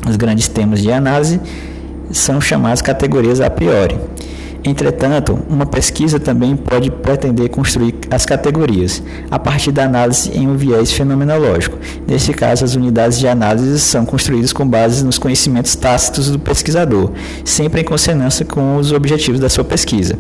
Os 0.09 0.17
grandes 0.17 0.49
temas 0.49 0.81
de 0.81 0.91
análise 0.91 1.41
são 2.11 2.41
chamadas 2.41 2.81
categorias 2.81 3.41
a 3.41 3.51
priori. 3.51 3.97
Entretanto, 4.65 5.39
uma 5.49 5.67
pesquisa 5.67 6.19
também 6.19 6.57
pode 6.57 6.91
pretender 6.91 7.51
construir 7.51 7.95
as 8.11 8.25
categorias 8.25 9.03
a 9.31 9.39
partir 9.39 9.71
da 9.71 9.85
análise 9.85 10.31
em 10.31 10.49
um 10.49 10.57
viés 10.57 10.91
fenomenológico. 10.91 11.79
Neste 12.07 12.33
caso, 12.33 12.65
as 12.65 12.75
unidades 12.75 13.19
de 13.19 13.29
análise 13.29 13.79
são 13.79 14.07
construídas 14.07 14.55
com 14.55 14.67
base 14.67 15.05
nos 15.05 15.19
conhecimentos 15.19 15.77
tácitos 15.77 16.31
do 16.31 16.39
pesquisador, 16.39 17.11
sempre 17.45 17.83
em 17.83 17.85
consonância 17.85 18.47
com 18.47 18.77
os 18.77 18.91
objetivos 18.91 19.39
da 19.39 19.51
sua 19.51 19.65
pesquisa. 19.65 20.17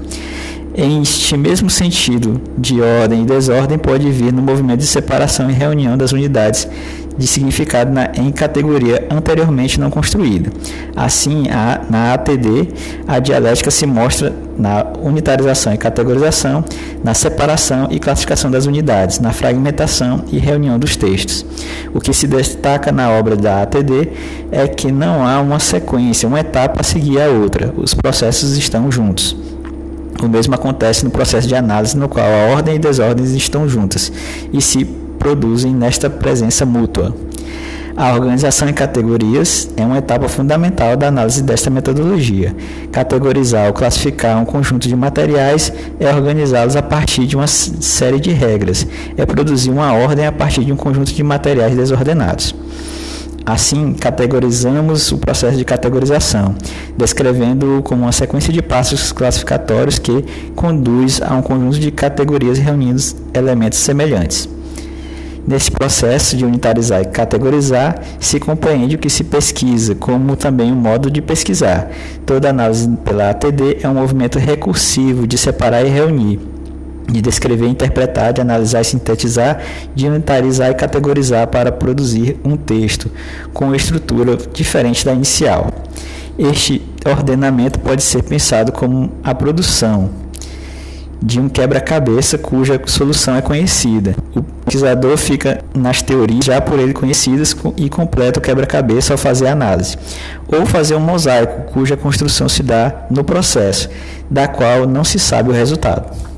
Este 0.77 1.37
mesmo 1.37 1.71
sentido 1.71 2.41
de 2.59 2.81
ordem 2.81 3.23
e 3.23 3.25
desordem 3.25 3.79
pode 3.79 4.11
vir 4.11 4.33
no 4.33 4.43
movimento 4.43 4.81
de 4.81 4.87
separação 4.87 5.49
e 5.49 5.53
reunião 5.53 5.97
das 5.97 6.11
unidades 6.11 6.69
de 7.17 7.29
significado 7.29 7.93
na, 7.93 8.11
em 8.17 8.33
categoria 8.33 9.07
anteriormente 9.09 9.79
não 9.79 9.89
construída. 9.89 10.51
Assim, 10.97 11.49
a, 11.49 11.81
na 11.89 12.15
ATD, 12.15 12.69
a 13.07 13.21
dialética 13.21 13.71
se 13.71 13.87
mostra 13.87 14.35
na 14.59 14.85
unitarização 15.01 15.73
e 15.73 15.79
categorização, 15.79 16.65
na 17.03 17.15
separação 17.15 17.89
e 17.91 18.01
classificação 18.01 18.51
das 18.51 18.67
unidades, 18.67 19.21
na 19.21 19.33
fragmentação 19.33 20.25
e 20.33 20.39
reunião 20.39 20.77
dos 20.77 20.97
textos. 20.97 21.47
O 21.93 22.01
que 22.01 22.13
se 22.13 22.27
destaca 22.27 22.91
na 22.91 23.11
obra 23.11 23.37
da 23.37 23.63
ATD 23.63 24.09
é 24.51 24.67
que 24.67 24.91
não 24.91 25.25
há 25.25 25.41
uma 25.41 25.61
sequência, 25.61 26.29
uma 26.29 26.41
etapa 26.41 26.81
a 26.81 26.85
seguir 26.85 27.21
a 27.21 27.29
outra, 27.29 27.73
os 27.77 27.95
processos 27.95 28.57
estão 28.57 28.91
juntos. 28.91 29.37
O 30.23 30.29
mesmo 30.29 30.55
acontece 30.55 31.05
no 31.05 31.11
processo 31.11 31.47
de 31.47 31.55
análise, 31.55 31.97
no 31.97 32.09
qual 32.09 32.25
a 32.25 32.55
ordem 32.55 32.77
e 32.77 32.79
desordem 32.79 33.25
estão 33.37 33.69
juntas 33.69 34.13
e 34.53 34.61
se 34.61 34.85
produzem 35.19 35.75
nesta 35.75 36.09
presença 36.09 36.65
mútua. 36.65 37.15
A 37.97 38.13
organização 38.13 38.69
em 38.69 38.73
categorias 38.73 39.69
é 39.77 39.87
uma 39.87 39.99
etapa 39.99 40.29
fundamental 40.29 40.97
da 40.97 41.07
análise 41.07 41.41
desta 41.41 41.71
metodologia. 41.71 42.55
Categorizar 42.91 43.69
ou 43.69 43.73
classificar 43.73 44.37
um 44.37 44.45
conjunto 44.45 44.89
de 44.89 44.97
materiais 44.97 45.73
é 46.01 46.13
organizá-los 46.13 46.75
a 46.75 46.83
partir 46.83 47.25
de 47.25 47.37
uma 47.37 47.47
série 47.47 48.19
de 48.19 48.33
regras, 48.33 48.85
é 49.17 49.25
produzir 49.25 49.71
uma 49.71 49.93
ordem 49.93 50.27
a 50.27 50.33
partir 50.33 50.65
de 50.65 50.73
um 50.73 50.77
conjunto 50.77 51.15
de 51.15 51.23
materiais 51.23 51.77
desordenados. 51.77 52.53
Assim, 53.47 53.93
categorizamos 53.93 55.13
o 55.13 55.19
processo 55.19 55.59
de 55.59 55.67
categorização, 55.67 56.55
descrevendo-o 56.97 57.83
como 57.83 58.03
uma 58.05 58.13
sequência 58.13 58.51
de 58.51 58.63
passos 58.63 59.13
classificatórios 59.13 59.99
que 59.99 60.25
conduz 60.57 61.21
a 61.21 61.35
um 61.35 61.43
conjunto 61.43 61.79
de 61.79 61.91
categorias 61.91 62.57
reunindo 62.57 63.03
elementos 63.35 63.81
semelhantes. 63.81 64.49
Nesse 65.47 65.71
processo 65.71 66.39
de 66.39 66.45
unitarizar 66.47 67.03
e 67.03 67.05
categorizar, 67.05 68.01
se 68.19 68.41
compreende 68.41 68.97
o 68.97 68.99
que 68.99 69.11
se 69.11 69.23
pesquisa, 69.23 69.95
como 69.95 70.37
também 70.37 70.73
o 70.73 70.77
modo 70.77 71.11
de 71.11 71.21
pesquisar. 71.21 71.91
Toda 72.25 72.49
análise 72.49 72.89
pela 73.05 73.29
ATD 73.29 73.81
é 73.83 73.89
um 73.89 73.93
movimento 73.93 74.39
recursivo 74.39 75.27
de 75.27 75.37
separar 75.37 75.85
e 75.85 75.91
reunir 75.91 76.41
de 77.11 77.21
descrever, 77.21 77.67
interpretar, 77.67 78.33
de 78.33 78.41
analisar 78.41 78.81
e 78.81 78.85
sintetizar, 78.85 79.61
de 79.95 80.07
unitarizar 80.07 80.71
e 80.71 80.75
categorizar 80.75 81.47
para 81.49 81.71
produzir 81.71 82.39
um 82.45 82.57
texto 82.57 83.11
com 83.53 83.75
estrutura 83.75 84.37
diferente 84.53 85.05
da 85.05 85.13
inicial. 85.13 85.71
Este 86.39 86.83
ordenamento 87.07 87.79
pode 87.79 88.03
ser 88.03 88.23
pensado 88.23 88.73
como 88.73 89.13
a 89.23 89.35
produção 89.35 90.11
de 91.23 91.41
um 91.41 91.49
quebra-cabeça 91.49 92.37
cuja 92.37 92.79
solução 92.85 93.35
é 93.35 93.41
conhecida. 93.41 94.15
O 94.35 94.43
pesquisador 94.43 95.17
fica 95.17 95.65
nas 95.75 96.03
teorias 96.03 96.45
já 96.45 96.61
por 96.61 96.79
ele 96.79 96.93
conhecidas 96.93 97.57
e 97.79 97.89
completa 97.89 98.39
o 98.39 98.43
quebra-cabeça 98.43 99.15
ao 99.15 99.19
fazer 99.19 99.47
a 99.47 99.53
análise. 99.53 99.97
Ou 100.49 100.67
fazer 100.67 100.95
um 100.97 101.01
mosaico 101.01 101.73
cuja 101.73 101.97
construção 101.97 102.47
se 102.47 102.63
dá 102.63 103.07
no 103.11 103.25
processo, 103.25 103.89
da 104.31 104.47
qual 104.47 104.87
não 104.87 105.03
se 105.03 105.19
sabe 105.19 105.49
o 105.49 105.53
resultado. 105.53 106.34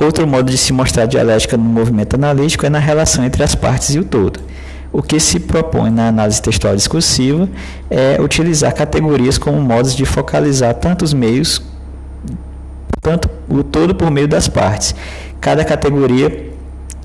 Outro 0.00 0.26
modo 0.26 0.50
de 0.50 0.56
se 0.56 0.72
mostrar 0.72 1.04
dialética 1.04 1.58
no 1.58 1.64
movimento 1.64 2.14
analítico 2.14 2.64
é 2.64 2.70
na 2.70 2.78
relação 2.78 3.22
entre 3.22 3.42
as 3.42 3.54
partes 3.54 3.94
e 3.94 3.98
o 3.98 4.04
todo. 4.04 4.40
O 4.90 5.02
que 5.02 5.20
se 5.20 5.38
propõe 5.38 5.90
na 5.90 6.08
análise 6.08 6.40
textual 6.40 6.74
discursiva 6.74 7.46
é 7.90 8.18
utilizar 8.18 8.74
categorias 8.74 9.36
como 9.36 9.60
modos 9.60 9.94
de 9.94 10.06
focalizar 10.06 10.72
tanto 10.74 11.04
os 11.04 11.12
meios, 11.12 11.62
tanto 13.02 13.28
o 13.46 13.62
todo 13.62 13.94
por 13.94 14.10
meio 14.10 14.26
das 14.26 14.48
partes. 14.48 14.94
Cada 15.38 15.64
categoria 15.66 16.48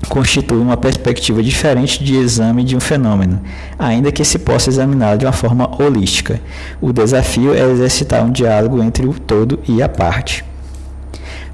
constitui 0.08 0.58
uma 0.58 0.76
perspectiva 0.76 1.42
diferente 1.42 2.02
de 2.02 2.16
exame 2.16 2.64
de 2.64 2.74
um 2.74 2.80
fenômeno, 2.80 3.40
ainda 3.78 4.10
que 4.10 4.24
se 4.24 4.38
possa 4.38 4.70
examiná-lo 4.70 5.18
de 5.18 5.26
uma 5.26 5.32
forma 5.32 5.70
holística. 5.80 6.40
O 6.80 6.94
desafio 6.94 7.54
é 7.54 7.60
exercitar 7.70 8.24
um 8.24 8.30
diálogo 8.32 8.82
entre 8.82 9.06
o 9.06 9.12
todo 9.12 9.58
e 9.68 9.82
a 9.82 9.88
parte. 9.88 10.44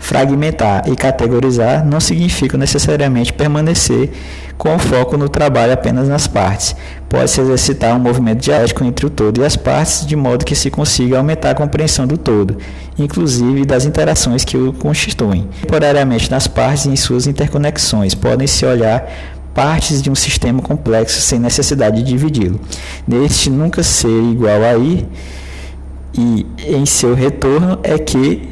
Fragmentar 0.02 0.82
e 0.88 0.96
categorizar 0.96 1.86
não 1.86 2.00
significa 2.00 2.58
necessariamente 2.58 3.32
permanecer 3.32 4.10
com 4.58 4.76
foco 4.76 5.16
no 5.16 5.28
trabalho 5.28 5.72
apenas 5.72 6.08
nas 6.08 6.26
partes. 6.26 6.74
Pode-se 7.08 7.40
exercitar 7.40 7.94
um 7.94 8.00
movimento 8.00 8.40
dialético 8.40 8.82
entre 8.82 9.06
o 9.06 9.10
todo 9.10 9.40
e 9.40 9.44
as 9.44 9.54
partes, 9.54 10.04
de 10.04 10.16
modo 10.16 10.44
que 10.44 10.56
se 10.56 10.70
consiga 10.70 11.18
aumentar 11.18 11.50
a 11.50 11.54
compreensão 11.54 12.04
do 12.04 12.18
todo, 12.18 12.56
inclusive 12.98 13.64
das 13.64 13.84
interações 13.84 14.44
que 14.44 14.56
o 14.56 14.72
constituem. 14.72 15.48
Temporariamente 15.60 16.28
nas 16.28 16.48
partes 16.48 16.86
e 16.86 16.90
em 16.90 16.96
suas 16.96 17.28
interconexões, 17.28 18.12
podem-se 18.12 18.66
olhar 18.66 19.08
partes 19.54 20.02
de 20.02 20.10
um 20.10 20.16
sistema 20.16 20.60
complexo 20.60 21.20
sem 21.20 21.38
necessidade 21.38 22.02
de 22.02 22.02
dividi-lo. 22.02 22.58
Neste 23.06 23.48
nunca 23.48 23.84
ser 23.84 24.08
igual 24.08 24.64
a 24.64 24.76
I, 24.76 25.06
e 26.12 26.46
em 26.66 26.84
seu 26.84 27.14
retorno 27.14 27.78
é 27.84 27.96
que 27.98 28.51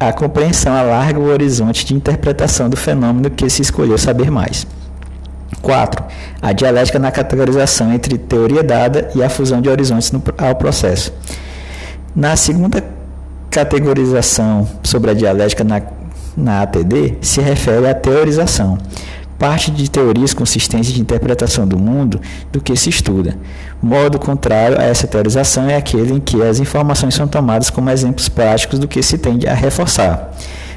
a 0.00 0.14
compreensão 0.14 0.74
alarga 0.74 1.20
o 1.20 1.26
horizonte 1.26 1.84
de 1.84 1.94
interpretação 1.94 2.70
do 2.70 2.76
fenômeno 2.76 3.28
que 3.28 3.50
se 3.50 3.60
escolheu 3.60 3.98
saber 3.98 4.30
mais. 4.30 4.66
4. 5.60 6.02
A 6.40 6.54
dialética 6.54 6.98
na 6.98 7.12
categorização 7.12 7.92
entre 7.92 8.16
teoria 8.16 8.62
dada 8.62 9.10
e 9.14 9.22
a 9.22 9.28
fusão 9.28 9.60
de 9.60 9.68
horizontes 9.68 10.10
no, 10.10 10.22
ao 10.38 10.54
processo. 10.54 11.12
Na 12.16 12.34
segunda 12.34 12.82
categorização 13.50 14.66
sobre 14.82 15.10
a 15.10 15.14
dialética 15.14 15.62
na, 15.62 15.82
na 16.34 16.62
ATD, 16.62 17.18
se 17.20 17.42
refere 17.42 17.86
à 17.86 17.92
teorização 17.92 18.78
parte 19.40 19.70
de 19.70 19.90
teorias 19.90 20.34
consistentes 20.34 20.92
de 20.92 21.00
interpretação 21.00 21.66
do 21.66 21.78
mundo 21.78 22.20
do 22.52 22.60
que 22.60 22.76
se 22.76 22.90
estuda. 22.90 23.38
Modo 23.82 24.18
contrário 24.18 24.78
a 24.78 24.82
essa 24.82 25.06
teorização 25.06 25.66
é 25.66 25.76
aquele 25.76 26.12
em 26.12 26.20
que 26.20 26.42
as 26.42 26.60
informações 26.60 27.14
são 27.14 27.26
tomadas 27.26 27.70
como 27.70 27.88
exemplos 27.88 28.28
práticos 28.28 28.78
do 28.78 28.86
que 28.86 29.02
se 29.02 29.16
tende 29.16 29.48
a 29.48 29.54
reforçar. 29.54 30.30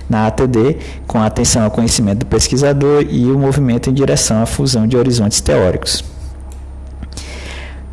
Na 0.09 0.27
ATD, 0.27 0.77
com 1.05 1.21
atenção 1.21 1.63
ao 1.63 1.71
conhecimento 1.71 2.19
do 2.19 2.25
pesquisador 2.25 3.05
e 3.09 3.25
o 3.25 3.37
movimento 3.37 3.89
em 3.89 3.93
direção 3.93 4.41
à 4.41 4.45
fusão 4.45 4.87
de 4.87 4.95
horizontes 4.95 5.41
teóricos. 5.41 6.01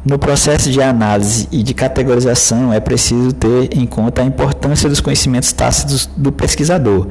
No 0.04 0.18
processo 0.18 0.70
de 0.70 0.80
análise 0.80 1.48
e 1.50 1.62
de 1.62 1.74
categorização, 1.74 2.72
é 2.72 2.80
preciso 2.80 3.32
ter 3.32 3.76
em 3.76 3.86
conta 3.86 4.22
a 4.22 4.24
importância 4.24 4.88
dos 4.88 5.00
conhecimentos 5.00 5.52
tácitos 5.52 6.08
do 6.16 6.32
pesquisador, 6.32 7.08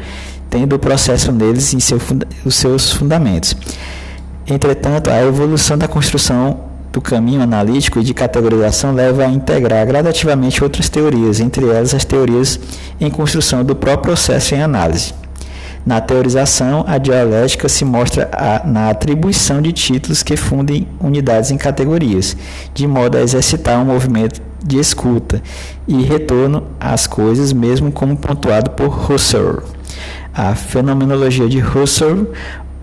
tendo 0.50 0.76
o 0.76 0.80
processo 0.80 1.32
neles 1.32 1.74
em 1.74 1.80
seu, 1.80 2.00
os 2.44 2.56
seus 2.56 2.92
fundamentos. 2.92 3.56
Entretanto, 4.48 5.10
a 5.12 5.22
evolução 5.22 5.78
da 5.78 5.88
construção 5.88 6.70
do 6.92 7.00
caminho 7.00 7.42
analítico 7.42 8.00
e 8.00 8.04
de 8.04 8.14
categorização 8.14 8.94
leva 8.94 9.24
a 9.24 9.30
integrar 9.30 9.86
gradativamente 9.86 10.64
outras 10.64 10.90
teorias, 10.90 11.40
entre 11.40 11.68
elas 11.68 11.94
as 11.94 12.04
teorias 12.04 12.60
em 13.00 13.12
construção 13.12 13.64
do 13.64 13.76
próprio 13.76 14.14
processo 14.14 14.56
em 14.56 14.62
análise. 14.62 15.14
Na 15.86 16.02
teorização, 16.02 16.84
a 16.88 16.98
dialética 16.98 17.70
se 17.70 17.86
mostra 17.86 18.30
a, 18.34 18.68
na 18.68 18.90
atribuição 18.90 19.62
de 19.62 19.72
títulos 19.72 20.24
que 20.24 20.36
fundem 20.36 20.88
unidades 21.00 21.52
em 21.52 21.58
categorias, 21.58 22.36
de 22.74 22.86
modo 22.86 23.18
a 23.18 23.22
exercitar 23.22 23.80
um 23.80 23.86
movimento 23.86 24.42
de 24.64 24.78
escuta 24.78 25.42
e 25.88 26.02
retorno 26.04 26.64
às 26.80 27.08
coisas, 27.08 27.54
mesmo 27.54 27.92
como 27.92 28.18
pontuado 28.18 28.72
por 28.72 29.12
Husserl 29.12 29.64
a 30.40 30.56
fenomenologia 30.56 31.50
de 31.50 31.62
Husserl, 31.62 32.28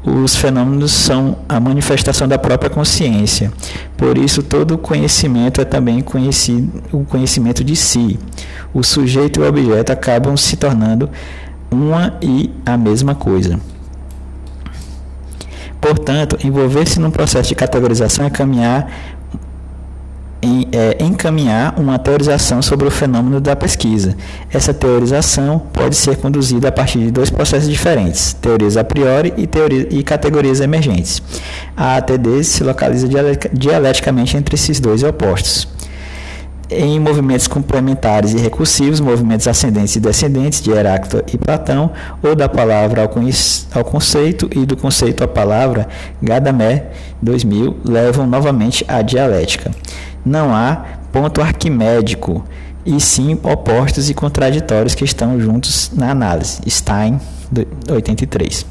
os 0.05 0.37
fenômenos 0.37 0.93
são 0.93 1.39
a 1.49 1.59
manifestação 1.59 2.29
da 2.29 2.39
própria 2.39 2.69
consciência. 2.69 3.51
Por 3.97 4.19
isso, 4.19 4.43
todo 4.43 4.77
conhecimento 4.77 5.63
é 5.63 5.65
também 5.65 6.03
conhecido, 6.03 6.83
o 6.93 7.03
conhecimento 7.05 7.65
de 7.65 7.75
si. 7.75 8.19
O 8.75 8.83
sujeito 8.83 9.41
e 9.41 9.43
o 9.43 9.49
objeto 9.49 9.91
acabam 9.91 10.37
se 10.37 10.55
tornando 10.57 11.09
uma 11.71 12.19
e 12.21 12.51
a 12.67 12.77
mesma 12.77 13.15
coisa. 13.15 13.59
Portanto, 15.81 16.37
envolver-se 16.45 17.01
num 17.01 17.11
processo 17.11 17.49
de 17.49 17.55
categorização 17.55 18.27
é 18.27 18.31
caminhar 18.31 18.87
em, 20.43 20.69
é, 20.73 21.03
encaminhar 21.03 21.79
uma 21.79 21.99
teorização 21.99 22.61
sobre 22.61 22.87
o 22.87 22.91
fenômeno 22.91 23.41
da 23.41 23.57
pesquisa. 23.57 24.17
Essa 24.53 24.75
teorização 24.75 25.59
pode 25.73 25.97
ser 25.97 26.17
conduzida 26.17 26.69
a 26.69 26.73
partir 26.73 26.99
de 26.99 27.11
dois 27.11 27.31
processos 27.31 27.69
diferentes, 27.69 28.33
teorias 28.35 28.77
a 28.77 28.85
priori 28.85 29.33
e, 29.37 29.47
teoria, 29.47 29.89
e 29.91 30.03
categorias 30.03 30.61
emergentes. 30.61 31.23
A 31.77 31.97
ATD 31.97 32.45
se 32.45 32.63
localiza 32.63 33.09
dialeticamente 33.53 34.37
entre 34.37 34.55
esses 34.55 34.81
dois 34.81 35.03
opostos. 35.03 35.69
Em 36.69 36.99
movimentos 36.99 37.47
complementares 37.47 38.33
e 38.33 38.39
recursivos, 38.39 38.99
movimentos 38.99 39.47
ascendentes 39.47 39.95
e 39.95 40.01
descendentes 40.01 40.61
de 40.61 40.73
Heráclito 40.73 41.23
e 41.33 41.39
Platão, 41.39 41.93
ou 42.21 42.35
da 42.35 42.49
palavra 42.49 43.03
ao, 43.03 43.11
ao 43.73 43.85
conceito 43.85 44.51
e 44.53 44.67
do 44.67 44.77
conceito 44.77 45.23
à 45.23 45.29
palavra, 45.29 45.87
Gadamer 46.21 46.87
2000 47.23 47.77
levam 47.85 48.27
novamente 48.27 48.85
à 48.89 49.01
dialética 49.01 49.71
não 50.27 50.53
há 50.55 50.85
ponto 51.13 51.41
arquimédico, 51.41 52.45
e 52.85 53.01
sim 53.01 53.39
opostos 53.43 54.11
e 54.11 54.15
contraditórios 54.15 54.95
que 54.95 55.05
estão 55.05 55.41
juntos 55.41 55.91
na 55.95 56.11
análise. 56.11 56.61
Stein, 56.69 57.21
83. 57.89 58.67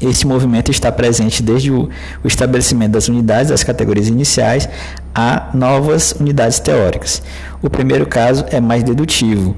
Esse 0.00 0.26
movimento 0.26 0.70
está 0.70 0.92
presente 0.92 1.42
desde 1.42 1.72
o, 1.72 1.88
estabelecimento 2.24 2.92
das 2.92 3.08
unidades 3.08 3.50
das 3.50 3.64
categorias 3.64 4.08
iniciais 4.08 4.68
a 5.14 5.50
novas 5.54 6.12
unidades 6.12 6.60
teóricas. 6.60 7.22
O 7.60 7.68
primeiro 7.68 8.06
caso 8.06 8.44
é 8.50 8.60
mais 8.60 8.84
dedutivo, 8.84 9.56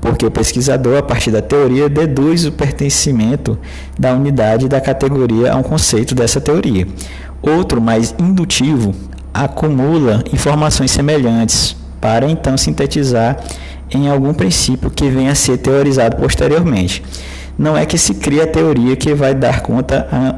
porque 0.00 0.24
o 0.24 0.30
pesquisador, 0.30 0.98
a 0.98 1.02
partir 1.02 1.30
da 1.30 1.42
teoria, 1.42 1.88
deduz 1.88 2.46
o 2.46 2.52
pertencimento 2.52 3.58
da 3.98 4.14
unidade 4.14 4.68
da 4.68 4.80
categoria 4.80 5.52
a 5.52 5.56
um 5.56 5.62
conceito 5.62 6.14
dessa 6.14 6.40
teoria. 6.40 6.86
Outro, 7.42 7.80
mais 7.80 8.14
indutivo, 8.18 8.94
acumula 9.44 10.24
informações 10.32 10.90
semelhantes 10.90 11.76
para 12.00 12.28
então 12.28 12.56
sintetizar 12.56 13.38
em 13.90 14.08
algum 14.08 14.34
princípio 14.34 14.90
que 14.90 15.08
venha 15.08 15.32
a 15.32 15.34
ser 15.34 15.58
teorizado 15.58 16.16
posteriormente. 16.16 17.02
Não 17.56 17.76
é 17.76 17.86
que 17.86 17.96
se 17.96 18.14
cria 18.14 18.44
a 18.44 18.46
teoria 18.46 18.96
que 18.96 19.14
vai 19.14 19.34
dar 19.34 19.60
conta 19.60 20.08
a, 20.10 20.34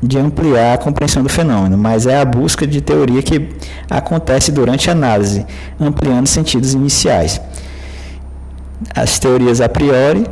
de 0.00 0.18
ampliar 0.18 0.74
a 0.74 0.78
compreensão 0.78 1.22
do 1.22 1.28
fenômeno, 1.28 1.76
mas 1.76 2.06
é 2.06 2.18
a 2.18 2.24
busca 2.24 2.66
de 2.66 2.80
teoria 2.80 3.22
que 3.22 3.48
acontece 3.90 4.50
durante 4.52 4.88
a 4.88 4.92
análise, 4.92 5.44
ampliando 5.80 6.26
sentidos 6.26 6.74
iniciais. 6.74 7.40
As 8.94 9.18
teorias 9.18 9.60
a 9.60 9.68
priori, 9.68 10.26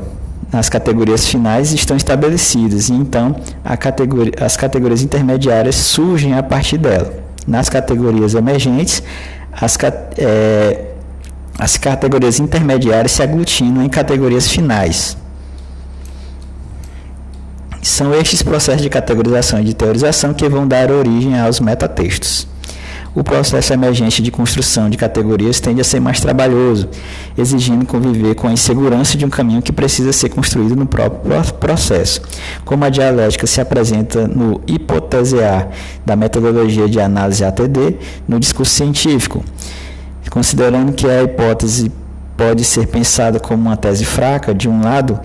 nas 0.53 0.69
categorias 0.69 1.29
finais, 1.29 1.73
estão 1.73 1.97
estabelecidas 1.97 2.89
e 2.89 2.95
então 2.95 3.37
categoria, 3.79 4.33
as 4.41 4.57
categorias 4.57 5.03
intermediárias 5.03 5.77
surgem 5.77 6.35
a 6.35 6.43
partir 6.43 6.79
dela 6.79 7.30
nas 7.51 7.69
categorias 7.69 8.35
emergentes, 8.35 9.03
as, 9.53 9.77
é, 10.17 10.85
as 11.59 11.77
categorias 11.77 12.39
intermediárias 12.39 13.13
se 13.13 13.23
aglutinam 13.23 13.83
em 13.85 13.89
categorias 13.89 14.49
finais. 14.49 15.17
São 17.83 18.15
estes 18.15 18.43
processos 18.43 18.83
de 18.83 18.89
categorização 18.89 19.61
e 19.61 19.65
de 19.65 19.75
teorização 19.75 20.33
que 20.33 20.49
vão 20.49 20.67
dar 20.67 20.91
origem 20.91 21.39
aos 21.39 21.61
metatextos 21.61 22.47
o 23.15 23.25
processo 23.25 23.73
emergente 23.73 24.23
de 24.23 24.31
construção 24.31 24.89
de 24.89 24.97
categorias 24.97 25.59
tende 25.59 25.81
a 25.81 25.85
ser 25.85 26.01
mais 26.01 26.21
trabalhoso, 26.21 26.89
exigindo 27.37 27.85
conviver 27.85 28.35
com 28.35 28.47
a 28.47 28.53
insegurança 28.53 29.19
de 29.19 29.25
um 29.25 29.31
caminho 29.31 29.63
que 29.63 29.73
precisa 29.73 30.13
ser 30.13 30.29
construído 30.29 30.77
no 30.77 30.87
próprio 30.87 31.55
processo. 31.55 32.23
Como 32.65 32.85
a 32.85 32.89
dialética 32.89 33.47
se 33.47 33.61
apresenta 33.61 34.29
no 34.29 34.61
hipotesear 34.67 35.69
da 36.07 36.15
metodologia 36.15 36.89
de 36.89 37.01
análise 37.01 37.45
ATD 37.45 37.97
no 38.29 38.39
discurso 38.39 38.75
científico, 38.75 39.45
considerando 40.31 40.93
que 40.93 41.09
a 41.09 41.25
hipótese 41.25 41.91
pode 42.37 42.65
ser 42.65 42.87
pensada 42.87 43.39
como 43.39 43.61
uma 43.61 43.77
tese 43.77 44.05
fraca, 44.05 44.55
de 44.55 44.67
um 44.67 44.83
lado, 44.83 45.21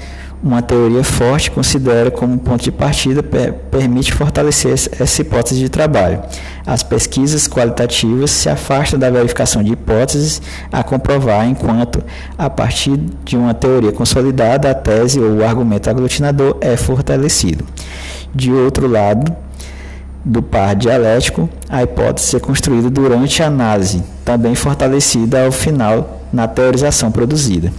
uma 0.46 0.62
teoria 0.62 1.04
forte 1.04 1.50
considera 1.50 2.12
como 2.12 2.38
ponto 2.38 2.64
de 2.64 2.72
partida 2.72 3.24
permite 3.24 4.14
fortalecer 4.14 4.74
essa 4.74 5.22
hipótese 5.24 5.60
de 5.60 5.70
trabalho. 5.70 6.22
As 6.68 6.84
pesquisas 6.84 7.48
qualitativas 7.48 8.30
se 8.30 8.48
afastam 8.48 9.00
da 9.00 9.10
verificação 9.10 9.64
de 9.64 9.74
hipóteses 9.74 10.40
a 10.72 10.84
comprovar, 10.84 11.48
enquanto, 11.48 12.04
a 12.38 12.48
partir 12.48 12.96
de 13.24 13.36
uma 13.36 13.56
teoria 13.56 13.92
consolidada, 13.92 14.70
a 14.70 14.76
tese 14.76 15.20
ou 15.20 15.38
o 15.38 15.44
argumento 15.44 15.90
aglutinador 15.90 16.58
é 16.62 16.78
fortalecido. 16.78 17.66
De 18.34 18.52
outro 18.52 18.88
lado, 18.88 19.36
do 20.24 20.44
par 20.44 20.76
dialético, 20.76 21.50
a 21.68 21.82
hipótese 21.82 22.36
é 22.36 22.40
construída 22.40 22.92
durante 22.92 23.42
a 23.42 23.48
análise, 23.48 24.04
também 24.24 24.54
fortalecida 24.54 25.44
ao 25.44 25.52
final 25.52 26.22
na 26.32 26.48
teorização 26.48 27.12
produzida 27.12 27.74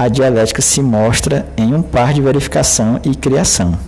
a 0.00 0.08
dialética 0.08 0.62
se 0.62 0.80
mostra 0.80 1.46
em 1.58 1.74
um 1.74 1.82
par 1.82 2.14
de 2.14 2.22
verificação 2.22 2.98
e 3.04 3.14
criação. 3.14 3.78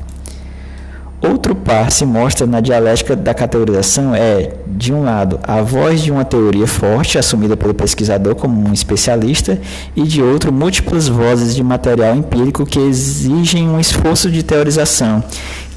Outro 1.22 1.54
par 1.54 1.90
se 1.90 2.04
mostra 2.04 2.46
na 2.46 2.60
dialética 2.60 3.16
da 3.16 3.32
categorização 3.32 4.14
é, 4.14 4.52
de 4.66 4.92
um 4.92 5.04
lado, 5.04 5.40
a 5.42 5.62
voz 5.62 6.02
de 6.02 6.10
uma 6.10 6.22
teoria 6.22 6.66
forte, 6.66 7.16
assumida 7.16 7.56
pelo 7.56 7.72
pesquisador 7.72 8.34
como 8.34 8.68
um 8.68 8.74
especialista, 8.74 9.58
e 9.96 10.02
de 10.02 10.20
outro, 10.20 10.52
múltiplas 10.52 11.08
vozes 11.08 11.54
de 11.54 11.62
material 11.62 12.14
empírico 12.14 12.66
que 12.66 12.78
exigem 12.78 13.66
um 13.66 13.80
esforço 13.80 14.30
de 14.30 14.42
teorização, 14.42 15.24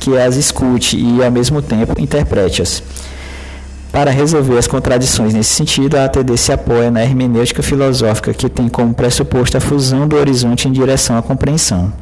que 0.02 0.18
as 0.18 0.36
escute 0.36 0.98
e, 0.98 1.24
ao 1.24 1.32
mesmo 1.32 1.62
tempo, 1.62 1.94
interprete-as. 1.98 2.84
Para 3.96 4.12
resolver 4.12 4.58
as 4.58 4.68
contradições 4.68 5.34
nesse 5.34 5.52
sentido, 5.52 5.96
a 5.96 6.04
ATD 6.04 6.36
se 6.36 6.52
apoia 6.52 6.92
na 6.92 7.02
hermenêutica 7.02 7.64
filosófica, 7.64 8.34
que 8.34 8.50
tem 8.50 8.68
como 8.68 8.94
pressuposto 8.94 9.56
a 9.56 9.62
fusão 9.62 10.06
do 10.06 10.18
horizonte 10.18 10.68
em 10.68 10.72
direção 10.74 11.18
à 11.18 11.22
compreensão. 11.22 11.94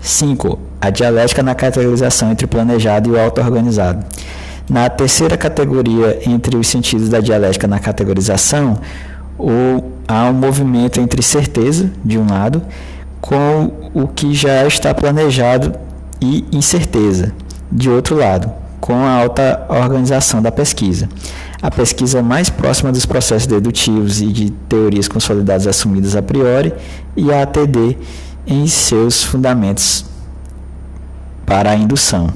5. 0.00 0.58
A 0.80 0.90
dialética 0.90 1.44
na 1.44 1.54
categorização 1.54 2.32
entre 2.32 2.44
o 2.44 2.48
planejado 2.48 3.08
e 3.08 3.12
o 3.12 3.20
auto-organizado. 3.20 4.04
Na 4.68 4.90
terceira 4.90 5.36
categoria, 5.36 6.18
entre 6.26 6.56
os 6.56 6.66
sentidos 6.66 7.08
da 7.08 7.20
dialética 7.20 7.68
na 7.68 7.78
categorização, 7.78 8.76
há 10.08 10.24
um 10.24 10.32
movimento 10.32 11.00
entre 11.00 11.22
certeza, 11.22 11.88
de 12.04 12.18
um 12.18 12.28
lado, 12.28 12.60
com 13.20 13.70
o 13.94 14.08
que 14.08 14.34
já 14.34 14.66
está 14.66 14.92
planejado 14.92 15.72
e 16.20 16.44
incerteza, 16.50 17.32
de 17.70 17.88
outro 17.88 18.16
lado, 18.16 18.65
com 18.86 18.94
a 18.94 19.10
alta 19.10 19.66
organização 19.68 20.40
da 20.40 20.52
pesquisa. 20.52 21.08
A 21.60 21.72
pesquisa 21.72 22.22
mais 22.22 22.48
próxima 22.48 22.92
dos 22.92 23.04
processos 23.04 23.48
dedutivos 23.48 24.20
e 24.20 24.28
de 24.28 24.50
teorias 24.50 25.08
consolidadas 25.08 25.66
assumidas 25.66 26.14
a 26.14 26.22
priori 26.22 26.72
e 27.16 27.32
a 27.32 27.42
ATD 27.42 27.98
em 28.46 28.64
seus 28.68 29.24
fundamentos 29.24 30.04
para 31.44 31.70
a 31.70 31.74
indução. 31.74 32.32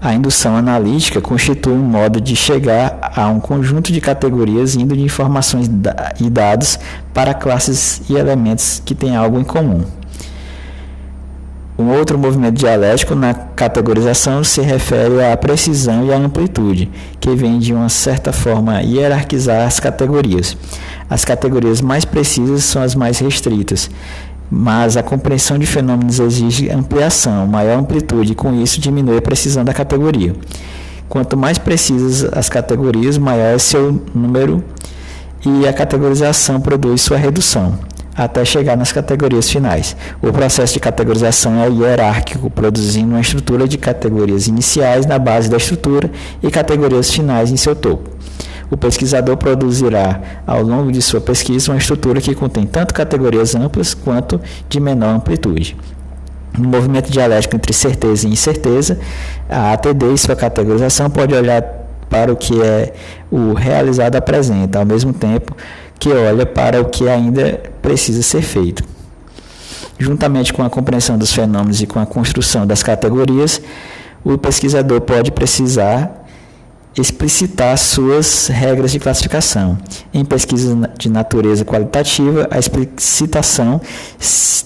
A 0.00 0.14
indução 0.14 0.56
analítica 0.56 1.20
constitui 1.20 1.72
um 1.72 1.82
modo 1.82 2.20
de 2.20 2.36
chegar 2.36 3.00
a 3.16 3.26
um 3.26 3.40
conjunto 3.40 3.92
de 3.92 4.00
categorias 4.00 4.76
indo 4.76 4.96
de 4.96 5.02
informações 5.02 5.68
e 6.20 6.30
dados 6.30 6.78
para 7.12 7.34
classes 7.34 8.02
e 8.08 8.14
elementos 8.14 8.80
que 8.84 8.94
têm 8.94 9.16
algo 9.16 9.40
em 9.40 9.44
comum. 9.44 9.84
Um 11.78 11.90
outro 11.90 12.18
movimento 12.18 12.54
dialético 12.54 13.14
na 13.14 13.34
categorização 13.34 14.42
se 14.42 14.62
refere 14.62 15.22
à 15.22 15.36
precisão 15.36 16.06
e 16.06 16.12
à 16.12 16.16
amplitude, 16.16 16.90
que 17.20 17.34
vem 17.34 17.58
de 17.58 17.74
uma 17.74 17.90
certa 17.90 18.32
forma 18.32 18.80
hierarquizar 18.80 19.66
as 19.66 19.78
categorias. 19.78 20.56
As 21.08 21.22
categorias 21.22 21.82
mais 21.82 22.04
precisas 22.04 22.64
são 22.64 22.80
as 22.82 22.94
mais 22.94 23.18
restritas, 23.18 23.90
mas 24.50 24.96
a 24.96 25.02
compreensão 25.02 25.58
de 25.58 25.66
fenômenos 25.66 26.18
exige 26.18 26.70
ampliação, 26.70 27.46
maior 27.46 27.78
amplitude, 27.78 28.32
e 28.32 28.34
com 28.34 28.54
isso 28.54 28.80
diminui 28.80 29.18
a 29.18 29.22
precisão 29.22 29.62
da 29.62 29.74
categoria. 29.74 30.34
Quanto 31.10 31.36
mais 31.36 31.58
precisas 31.58 32.24
as 32.32 32.48
categorias, 32.48 33.18
maior 33.18 33.54
é 33.54 33.58
seu 33.58 34.02
número 34.14 34.64
e 35.44 35.68
a 35.68 35.72
categorização 35.74 36.60
produz 36.60 37.02
sua 37.02 37.18
redução, 37.18 37.78
até 38.16 38.44
chegar 38.44 38.76
nas 38.76 38.92
categorias 38.92 39.50
finais. 39.50 39.96
O 40.22 40.32
processo 40.32 40.74
de 40.74 40.80
categorização 40.80 41.62
é 41.62 41.68
hierárquico, 41.68 42.48
produzindo 42.48 43.10
uma 43.10 43.20
estrutura 43.20 43.68
de 43.68 43.76
categorias 43.76 44.46
iniciais 44.46 45.04
na 45.06 45.18
base 45.18 45.50
da 45.50 45.56
estrutura 45.56 46.10
e 46.42 46.50
categorias 46.50 47.10
finais 47.12 47.50
em 47.50 47.56
seu 47.56 47.76
topo 47.76 48.16
o 48.70 48.76
pesquisador 48.76 49.36
produzirá, 49.36 50.20
ao 50.46 50.62
longo 50.62 50.90
de 50.90 51.00
sua 51.00 51.20
pesquisa, 51.20 51.70
uma 51.70 51.78
estrutura 51.78 52.20
que 52.20 52.34
contém 52.34 52.66
tanto 52.66 52.92
categorias 52.92 53.54
amplas 53.54 53.94
quanto 53.94 54.40
de 54.68 54.80
menor 54.80 55.14
amplitude. 55.14 55.76
No 56.58 56.68
movimento 56.68 57.10
dialético 57.10 57.54
entre 57.54 57.72
certeza 57.72 58.26
e 58.26 58.32
incerteza, 58.32 58.98
a 59.48 59.72
ATD 59.72 60.14
e 60.14 60.18
sua 60.18 60.34
categorização 60.34 61.10
pode 61.10 61.34
olhar 61.34 61.62
para 62.08 62.32
o 62.32 62.36
que 62.36 62.60
é 62.62 62.92
o 63.30 63.52
realizado 63.52 64.16
apresenta, 64.16 64.78
ao 64.78 64.86
mesmo 64.86 65.12
tempo 65.12 65.56
que 65.98 66.10
olha 66.10 66.46
para 66.46 66.80
o 66.80 66.86
que 66.86 67.08
ainda 67.08 67.60
precisa 67.80 68.22
ser 68.22 68.42
feito. 68.42 68.82
Juntamente 69.98 70.52
com 70.52 70.62
a 70.62 70.70
compreensão 70.70 71.16
dos 71.16 71.32
fenômenos 71.32 71.80
e 71.80 71.86
com 71.86 71.98
a 71.98 72.06
construção 72.06 72.66
das 72.66 72.82
categorias, 72.82 73.60
o 74.22 74.36
pesquisador 74.36 75.00
pode 75.00 75.30
precisar 75.30 76.26
explicitar 77.00 77.76
suas 77.76 78.48
regras 78.48 78.90
de 78.90 78.98
classificação. 78.98 79.76
Em 80.12 80.24
pesquisas 80.24 80.76
de 80.98 81.10
natureza 81.10 81.64
qualitativa, 81.64 82.48
a 82.50 82.58
explicitação 82.58 83.80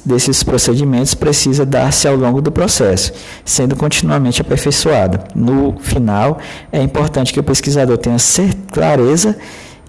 desses 0.04 0.42
procedimentos 0.42 1.14
precisa 1.14 1.66
dar-se 1.66 2.06
ao 2.06 2.16
longo 2.16 2.40
do 2.40 2.52
processo, 2.52 3.12
sendo 3.44 3.76
continuamente 3.76 4.40
aperfeiçoada. 4.40 5.24
No 5.34 5.76
final, 5.80 6.38
é 6.72 6.80
importante 6.80 7.32
que 7.32 7.40
o 7.40 7.42
pesquisador 7.42 7.98
tenha 7.98 8.16
clareza 8.72 9.36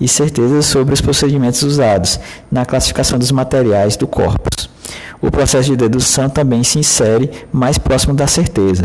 e 0.01 0.07
certeza 0.07 0.63
sobre 0.63 0.95
os 0.95 0.99
procedimentos 0.99 1.61
usados 1.61 2.19
na 2.51 2.65
classificação 2.65 3.19
dos 3.19 3.31
materiais 3.31 3.95
do 3.95 4.07
corpus. 4.07 4.69
O 5.21 5.29
processo 5.29 5.69
de 5.69 5.77
dedução 5.77 6.27
também 6.27 6.63
se 6.63 6.79
insere 6.79 7.29
mais 7.53 7.77
próximo 7.77 8.15
da 8.15 8.25
certeza. 8.25 8.83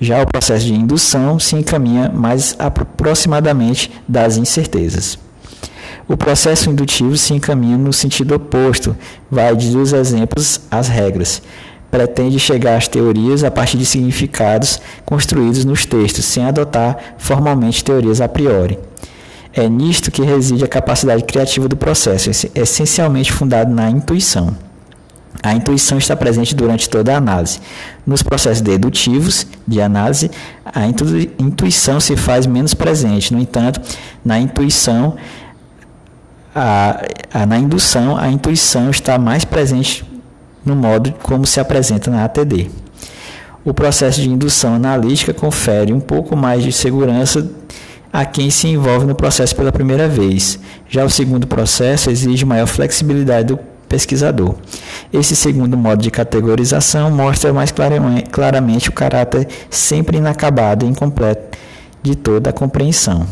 Já 0.00 0.22
o 0.22 0.26
processo 0.26 0.64
de 0.64 0.72
indução 0.72 1.38
se 1.38 1.54
encaminha 1.54 2.08
mais 2.08 2.56
aproximadamente 2.58 3.92
das 4.08 4.38
incertezas. 4.38 5.18
O 6.08 6.16
processo 6.16 6.70
indutivo 6.70 7.16
se 7.18 7.34
encaminha 7.34 7.76
no 7.76 7.92
sentido 7.92 8.34
oposto, 8.34 8.96
vai 9.30 9.54
dos 9.54 9.92
exemplos 9.92 10.60
às 10.70 10.88
regras. 10.88 11.42
Pretende 11.90 12.38
chegar 12.38 12.76
às 12.76 12.88
teorias 12.88 13.44
a 13.44 13.50
partir 13.50 13.76
de 13.76 13.86
significados 13.86 14.80
construídos 15.04 15.64
nos 15.64 15.84
textos, 15.84 16.24
sem 16.24 16.44
adotar 16.44 17.14
formalmente 17.18 17.84
teorias 17.84 18.20
a 18.20 18.28
priori. 18.28 18.78
É 19.54 19.68
nisto 19.68 20.10
que 20.10 20.22
reside 20.22 20.64
a 20.64 20.68
capacidade 20.68 21.22
criativa 21.22 21.68
do 21.68 21.76
processo, 21.76 22.30
essencialmente 22.54 23.32
fundado 23.32 23.72
na 23.72 23.88
intuição. 23.88 24.56
A 25.42 25.52
intuição 25.52 25.98
está 25.98 26.16
presente 26.16 26.54
durante 26.54 26.88
toda 26.88 27.14
a 27.14 27.18
análise. 27.18 27.60
Nos 28.06 28.22
processos 28.22 28.60
dedutivos 28.60 29.46
de 29.66 29.80
análise, 29.80 30.30
a 30.64 30.86
intuição 31.38 32.00
se 32.00 32.16
faz 32.16 32.46
menos 32.46 32.72
presente. 32.74 33.32
No 33.32 33.40
entanto, 33.40 33.80
na 34.24 34.38
intuição, 34.38 35.16
a, 36.54 37.02
a, 37.32 37.46
na 37.46 37.58
indução, 37.58 38.16
a 38.16 38.28
intuição 38.28 38.90
está 38.90 39.18
mais 39.18 39.44
presente 39.44 40.04
no 40.64 40.74
modo 40.74 41.12
como 41.22 41.46
se 41.46 41.60
apresenta 41.60 42.10
na 42.10 42.24
ATD. 42.24 42.70
O 43.64 43.74
processo 43.74 44.20
de 44.20 44.28
indução 44.28 44.74
analítica 44.74 45.34
confere 45.34 45.92
um 45.92 46.00
pouco 46.00 46.36
mais 46.36 46.62
de 46.62 46.72
segurança 46.72 47.50
a 48.14 48.24
quem 48.24 48.48
se 48.48 48.68
envolve 48.68 49.06
no 49.06 49.14
processo 49.16 49.56
pela 49.56 49.72
primeira 49.72 50.06
vez. 50.06 50.56
Já 50.88 51.04
o 51.04 51.10
segundo 51.10 51.48
processo 51.48 52.10
exige 52.10 52.44
maior 52.44 52.68
flexibilidade 52.68 53.48
do 53.48 53.58
pesquisador. 53.88 54.54
Esse 55.12 55.34
segundo 55.34 55.76
modo 55.76 56.00
de 56.00 56.12
categorização 56.12 57.10
mostra 57.10 57.52
mais 57.52 57.74
claramente 58.30 58.88
o 58.88 58.92
caráter 58.92 59.48
sempre 59.68 60.18
inacabado 60.18 60.86
e 60.86 60.88
incompleto 60.88 61.58
de 62.04 62.14
toda 62.14 62.50
a 62.50 62.52
compreensão. 62.52 63.26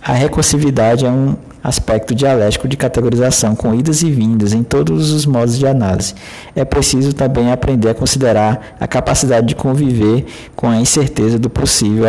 A 0.00 0.12
recursividade 0.12 1.04
é 1.04 1.10
um 1.10 1.34
aspecto 1.60 2.14
dialético 2.14 2.68
de 2.68 2.76
categorização, 2.76 3.56
com 3.56 3.74
idas 3.74 4.02
e 4.02 4.10
vindas 4.10 4.52
em 4.52 4.62
todos 4.62 5.10
os 5.10 5.26
modos 5.26 5.58
de 5.58 5.66
análise. 5.66 6.14
É 6.54 6.64
preciso 6.64 7.12
também 7.12 7.50
aprender 7.50 7.88
a 7.88 7.94
considerar 7.94 8.76
a 8.78 8.86
capacidade 8.86 9.48
de 9.48 9.56
conviver 9.56 10.26
com 10.54 10.68
a 10.68 10.76
incerteza 10.76 11.40
do 11.40 11.50
possível 11.50 12.06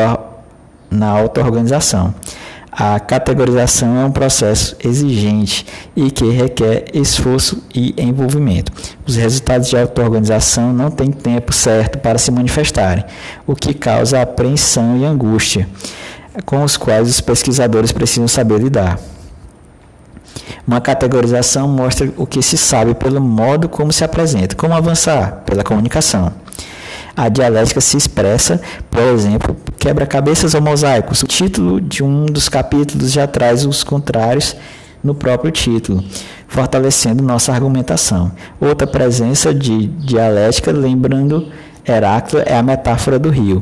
na 0.91 1.07
auto-organização. 1.07 2.13
A 2.71 2.99
categorização 2.99 3.97
é 3.97 4.05
um 4.05 4.11
processo 4.11 4.77
exigente 4.81 5.65
e 5.93 6.09
que 6.09 6.29
requer 6.29 6.85
esforço 6.93 7.61
e 7.75 7.93
envolvimento. 7.97 8.71
Os 9.05 9.17
resultados 9.17 9.69
de 9.69 9.77
auto-organização 9.77 10.71
não 10.71 10.89
têm 10.89 11.11
tempo 11.11 11.51
certo 11.51 11.99
para 11.99 12.17
se 12.17 12.31
manifestarem, 12.31 13.03
o 13.45 13.55
que 13.55 13.73
causa 13.73 14.21
apreensão 14.21 14.97
e 14.97 15.05
angústia, 15.05 15.67
com 16.45 16.63
os 16.63 16.77
quais 16.77 17.09
os 17.09 17.19
pesquisadores 17.19 17.91
precisam 17.91 18.27
saber 18.27 18.59
lidar. 18.59 18.97
Uma 20.65 20.79
categorização 20.79 21.67
mostra 21.67 22.09
o 22.15 22.25
que 22.25 22.41
se 22.41 22.57
sabe 22.57 22.93
pelo 22.93 23.19
modo 23.19 23.67
como 23.67 23.91
se 23.91 24.03
apresenta. 24.03 24.55
Como 24.55 24.73
avançar? 24.73 25.43
Pela 25.45 25.63
comunicação. 25.63 26.31
A 27.21 27.29
dialética 27.29 27.79
se 27.79 27.95
expressa, 27.95 28.59
por 28.89 28.99
exemplo, 28.99 29.55
quebra-cabeças 29.77 30.55
ou 30.55 30.61
mosaicos. 30.61 31.21
O 31.21 31.27
título 31.27 31.79
de 31.79 32.03
um 32.03 32.25
dos 32.25 32.49
capítulos 32.49 33.11
já 33.11 33.27
traz 33.27 33.63
os 33.63 33.83
contrários 33.83 34.55
no 35.03 35.13
próprio 35.13 35.51
título, 35.51 36.03
fortalecendo 36.47 37.21
nossa 37.21 37.53
argumentação. 37.53 38.31
Outra 38.59 38.87
presença 38.87 39.53
de 39.53 39.85
dialética, 39.85 40.71
lembrando 40.71 41.47
Heráclito, 41.87 42.43
é 42.43 42.57
a 42.57 42.63
metáfora 42.63 43.19
do 43.19 43.29
rio, 43.29 43.61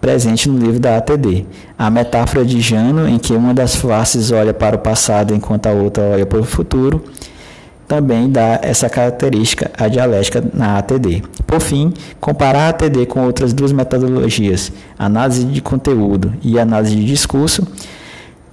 presente 0.00 0.48
no 0.48 0.58
livro 0.58 0.80
da 0.80 0.96
ATD. 0.96 1.46
A 1.78 1.88
metáfora 1.88 2.44
de 2.44 2.60
Jano, 2.60 3.08
em 3.08 3.20
que 3.20 3.32
uma 3.34 3.54
das 3.54 3.76
faces 3.76 4.32
olha 4.32 4.52
para 4.52 4.74
o 4.74 4.80
passado 4.80 5.32
enquanto 5.32 5.68
a 5.68 5.70
outra 5.70 6.02
olha 6.02 6.26
para 6.26 6.40
o 6.40 6.44
futuro, 6.44 7.04
também 7.88 8.30
dá 8.30 8.60
essa 8.62 8.90
característica 8.90 9.70
à 9.76 9.88
dialética 9.88 10.44
na 10.52 10.76
ATD. 10.76 11.22
Por 11.46 11.58
fim, 11.58 11.94
comparar 12.20 12.66
a 12.66 12.68
ATD 12.68 13.06
com 13.06 13.24
outras 13.24 13.54
duas 13.54 13.72
metodologias, 13.72 14.70
análise 14.98 15.44
de 15.44 15.62
conteúdo 15.62 16.34
e 16.42 16.58
análise 16.58 16.94
de 16.94 17.04
discurso, 17.06 17.66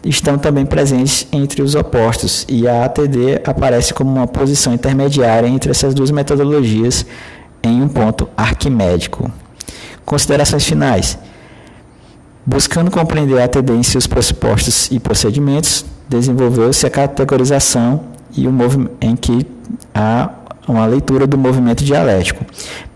estão 0.06 0.38
também 0.38 0.66
presentes 0.66 1.28
entre 1.34 1.62
os 1.62 1.76
opostos, 1.76 2.46
e 2.48 2.66
a 2.66 2.86
ATD 2.86 3.42
aparece 3.44 3.94
como 3.94 4.10
uma 4.10 4.28
posição 4.28 4.74
intermediária 4.74 5.48
entre 5.48 5.70
essas 5.72 5.94
duas 5.94 6.12
metodologias 6.12 7.06
em 7.62 7.82
um 7.82 7.90
ponto 7.90 8.30
arquimédico. 8.38 9.30
Considerações 10.06 10.64
finais. 10.64 11.18
Buscando 12.46 12.92
compreender 12.92 13.42
a 13.42 13.46
ATD 13.46 13.74
em 13.74 13.84
seus 13.84 14.08
pressupostos 14.08 14.90
e 14.92 15.00
procedimentos, 15.00 15.84
desenvolveu-se 16.08 16.86
a 16.86 16.90
categorização 16.92 18.15
e 18.38 18.48
o 18.48 18.54
em 19.02 19.16
que 19.16 19.46
há 19.94 20.30
uma 20.68 20.86
leitura 20.86 21.28
do 21.28 21.38
movimento 21.38 21.84
dialético, 21.84 22.44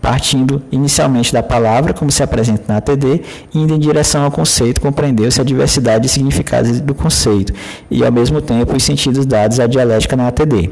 partindo 0.00 0.62
inicialmente 0.72 1.32
da 1.32 1.42
palavra, 1.42 1.92
como 1.92 2.10
se 2.10 2.22
apresenta 2.22 2.64
na 2.66 2.78
ATD, 2.78 3.22
indo 3.54 3.74
em 3.74 3.78
direção 3.78 4.24
ao 4.24 4.30
conceito, 4.30 4.80
compreendeu-se 4.80 5.40
a 5.40 5.44
diversidade 5.44 6.04
de 6.04 6.08
significados 6.08 6.80
do 6.80 6.94
conceito 6.94 7.52
e, 7.90 8.04
ao 8.04 8.10
mesmo 8.10 8.40
tempo, 8.40 8.76
os 8.76 8.82
sentidos 8.82 9.24
dados 9.24 9.60
à 9.60 9.66
dialética 9.66 10.16
na 10.16 10.28
ATD. 10.28 10.70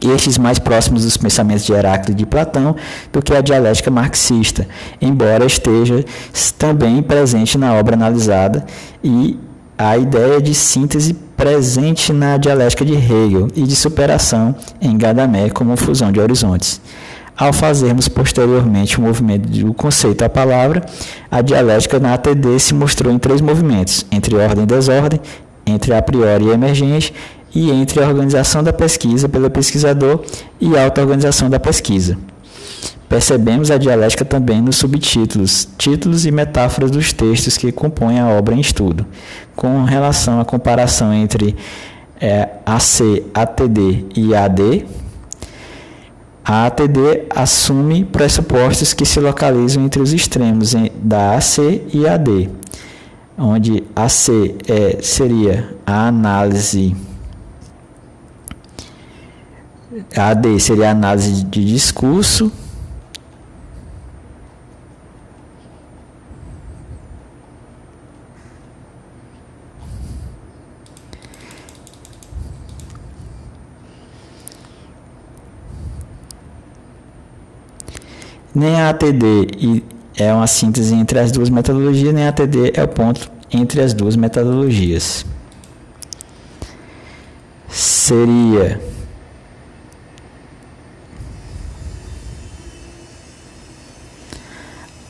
Estes 0.00 0.36
mais 0.36 0.58
próximos 0.58 1.04
dos 1.04 1.16
pensamentos 1.16 1.64
de 1.64 1.72
Heráclito 1.72 2.12
e 2.12 2.14
de 2.14 2.26
Platão 2.26 2.76
do 3.12 3.22
que 3.22 3.34
a 3.34 3.40
dialética 3.40 3.90
marxista, 3.90 4.68
embora 5.00 5.44
esteja 5.44 6.04
também 6.58 7.02
presente 7.02 7.56
na 7.56 7.74
obra 7.74 7.94
analisada 7.94 8.64
e 9.02 9.38
a 9.76 9.96
ideia 9.96 10.40
de 10.40 10.54
síntese 10.54 11.16
presente 11.36 12.12
na 12.12 12.36
dialética 12.36 12.84
de 12.84 12.94
Hegel 12.94 13.48
e 13.54 13.62
de 13.62 13.76
superação 13.76 14.54
em 14.80 14.96
Gadamer 14.96 15.52
como 15.52 15.76
fusão 15.76 16.10
de 16.10 16.18
horizontes. 16.18 16.80
Ao 17.36 17.52
fazermos 17.52 18.08
posteriormente 18.08 18.98
o 18.98 19.02
movimento 19.02 19.46
do 19.46 19.74
conceito 19.74 20.22
à 20.22 20.28
palavra, 20.28 20.86
a 21.30 21.42
dialética 21.42 22.00
na 22.00 22.14
ATD 22.14 22.58
se 22.58 22.72
mostrou 22.72 23.12
em 23.12 23.18
três 23.18 23.42
movimentos: 23.42 24.06
entre 24.10 24.34
ordem 24.34 24.64
e 24.64 24.66
desordem, 24.66 25.20
entre 25.66 25.92
a 25.92 26.00
priori 26.00 26.46
e 26.46 26.50
emergente 26.50 27.12
e 27.54 27.70
entre 27.70 28.02
a 28.02 28.08
organização 28.08 28.62
da 28.62 28.72
pesquisa 28.72 29.28
pelo 29.28 29.50
pesquisador 29.50 30.22
e 30.58 30.76
a 30.76 30.84
auto-organização 30.84 31.50
da 31.50 31.60
pesquisa. 31.60 32.16
Percebemos 33.08 33.70
a 33.70 33.78
dialética 33.78 34.24
também 34.24 34.60
nos 34.60 34.76
subtítulos, 34.76 35.68
títulos 35.78 36.26
e 36.26 36.32
metáforas 36.32 36.90
dos 36.90 37.12
textos 37.12 37.56
que 37.56 37.70
compõem 37.70 38.18
a 38.18 38.28
obra 38.28 38.54
em 38.54 38.60
estudo, 38.60 39.06
com 39.54 39.84
relação 39.84 40.40
à 40.40 40.44
comparação 40.44 41.14
entre 41.14 41.54
é, 42.20 42.48
AC, 42.64 43.24
ATD 43.32 44.06
e 44.16 44.34
AD. 44.34 44.86
A 46.44 46.66
ATD 46.66 47.26
assume 47.30 48.04
pressupostos 48.04 48.92
que 48.92 49.04
se 49.04 49.20
localizam 49.20 49.84
entre 49.84 50.00
os 50.00 50.12
extremos 50.12 50.74
da 50.96 51.36
AC 51.36 51.58
e 51.92 52.08
AD, 52.08 52.50
onde 53.38 53.84
AC 53.94 54.28
é, 54.68 54.98
seria 55.00 55.76
a 55.86 56.08
análise 56.08 56.96
AD 60.14 60.60
seria 60.60 60.88
a 60.88 60.90
análise 60.90 61.44
de 61.44 61.64
discurso 61.64 62.52
Nem 78.56 78.80
a 78.80 78.88
ATD 78.88 79.84
é 80.16 80.32
uma 80.32 80.46
síntese 80.46 80.94
entre 80.94 81.18
as 81.18 81.30
duas 81.30 81.50
metodologias, 81.50 82.14
nem 82.14 82.24
a 82.24 82.30
ATD 82.30 82.72
é 82.72 82.82
o 82.82 82.88
ponto 82.88 83.30
entre 83.52 83.82
as 83.82 83.92
duas 83.92 84.16
metodologias. 84.16 85.26
Seria 87.68 88.80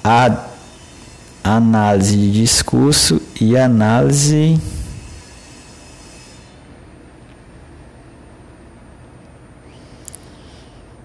a 0.03 0.45
análise 1.45 2.17
de 2.17 2.33
discurso 2.33 3.23
e 3.41 3.57
análise 3.57 4.61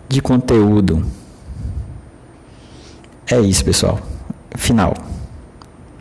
de 0.09 0.19
conteúdo. 0.23 1.20
É 3.31 3.39
isso, 3.39 3.63
pessoal. 3.63 3.99
Final. 4.57 4.93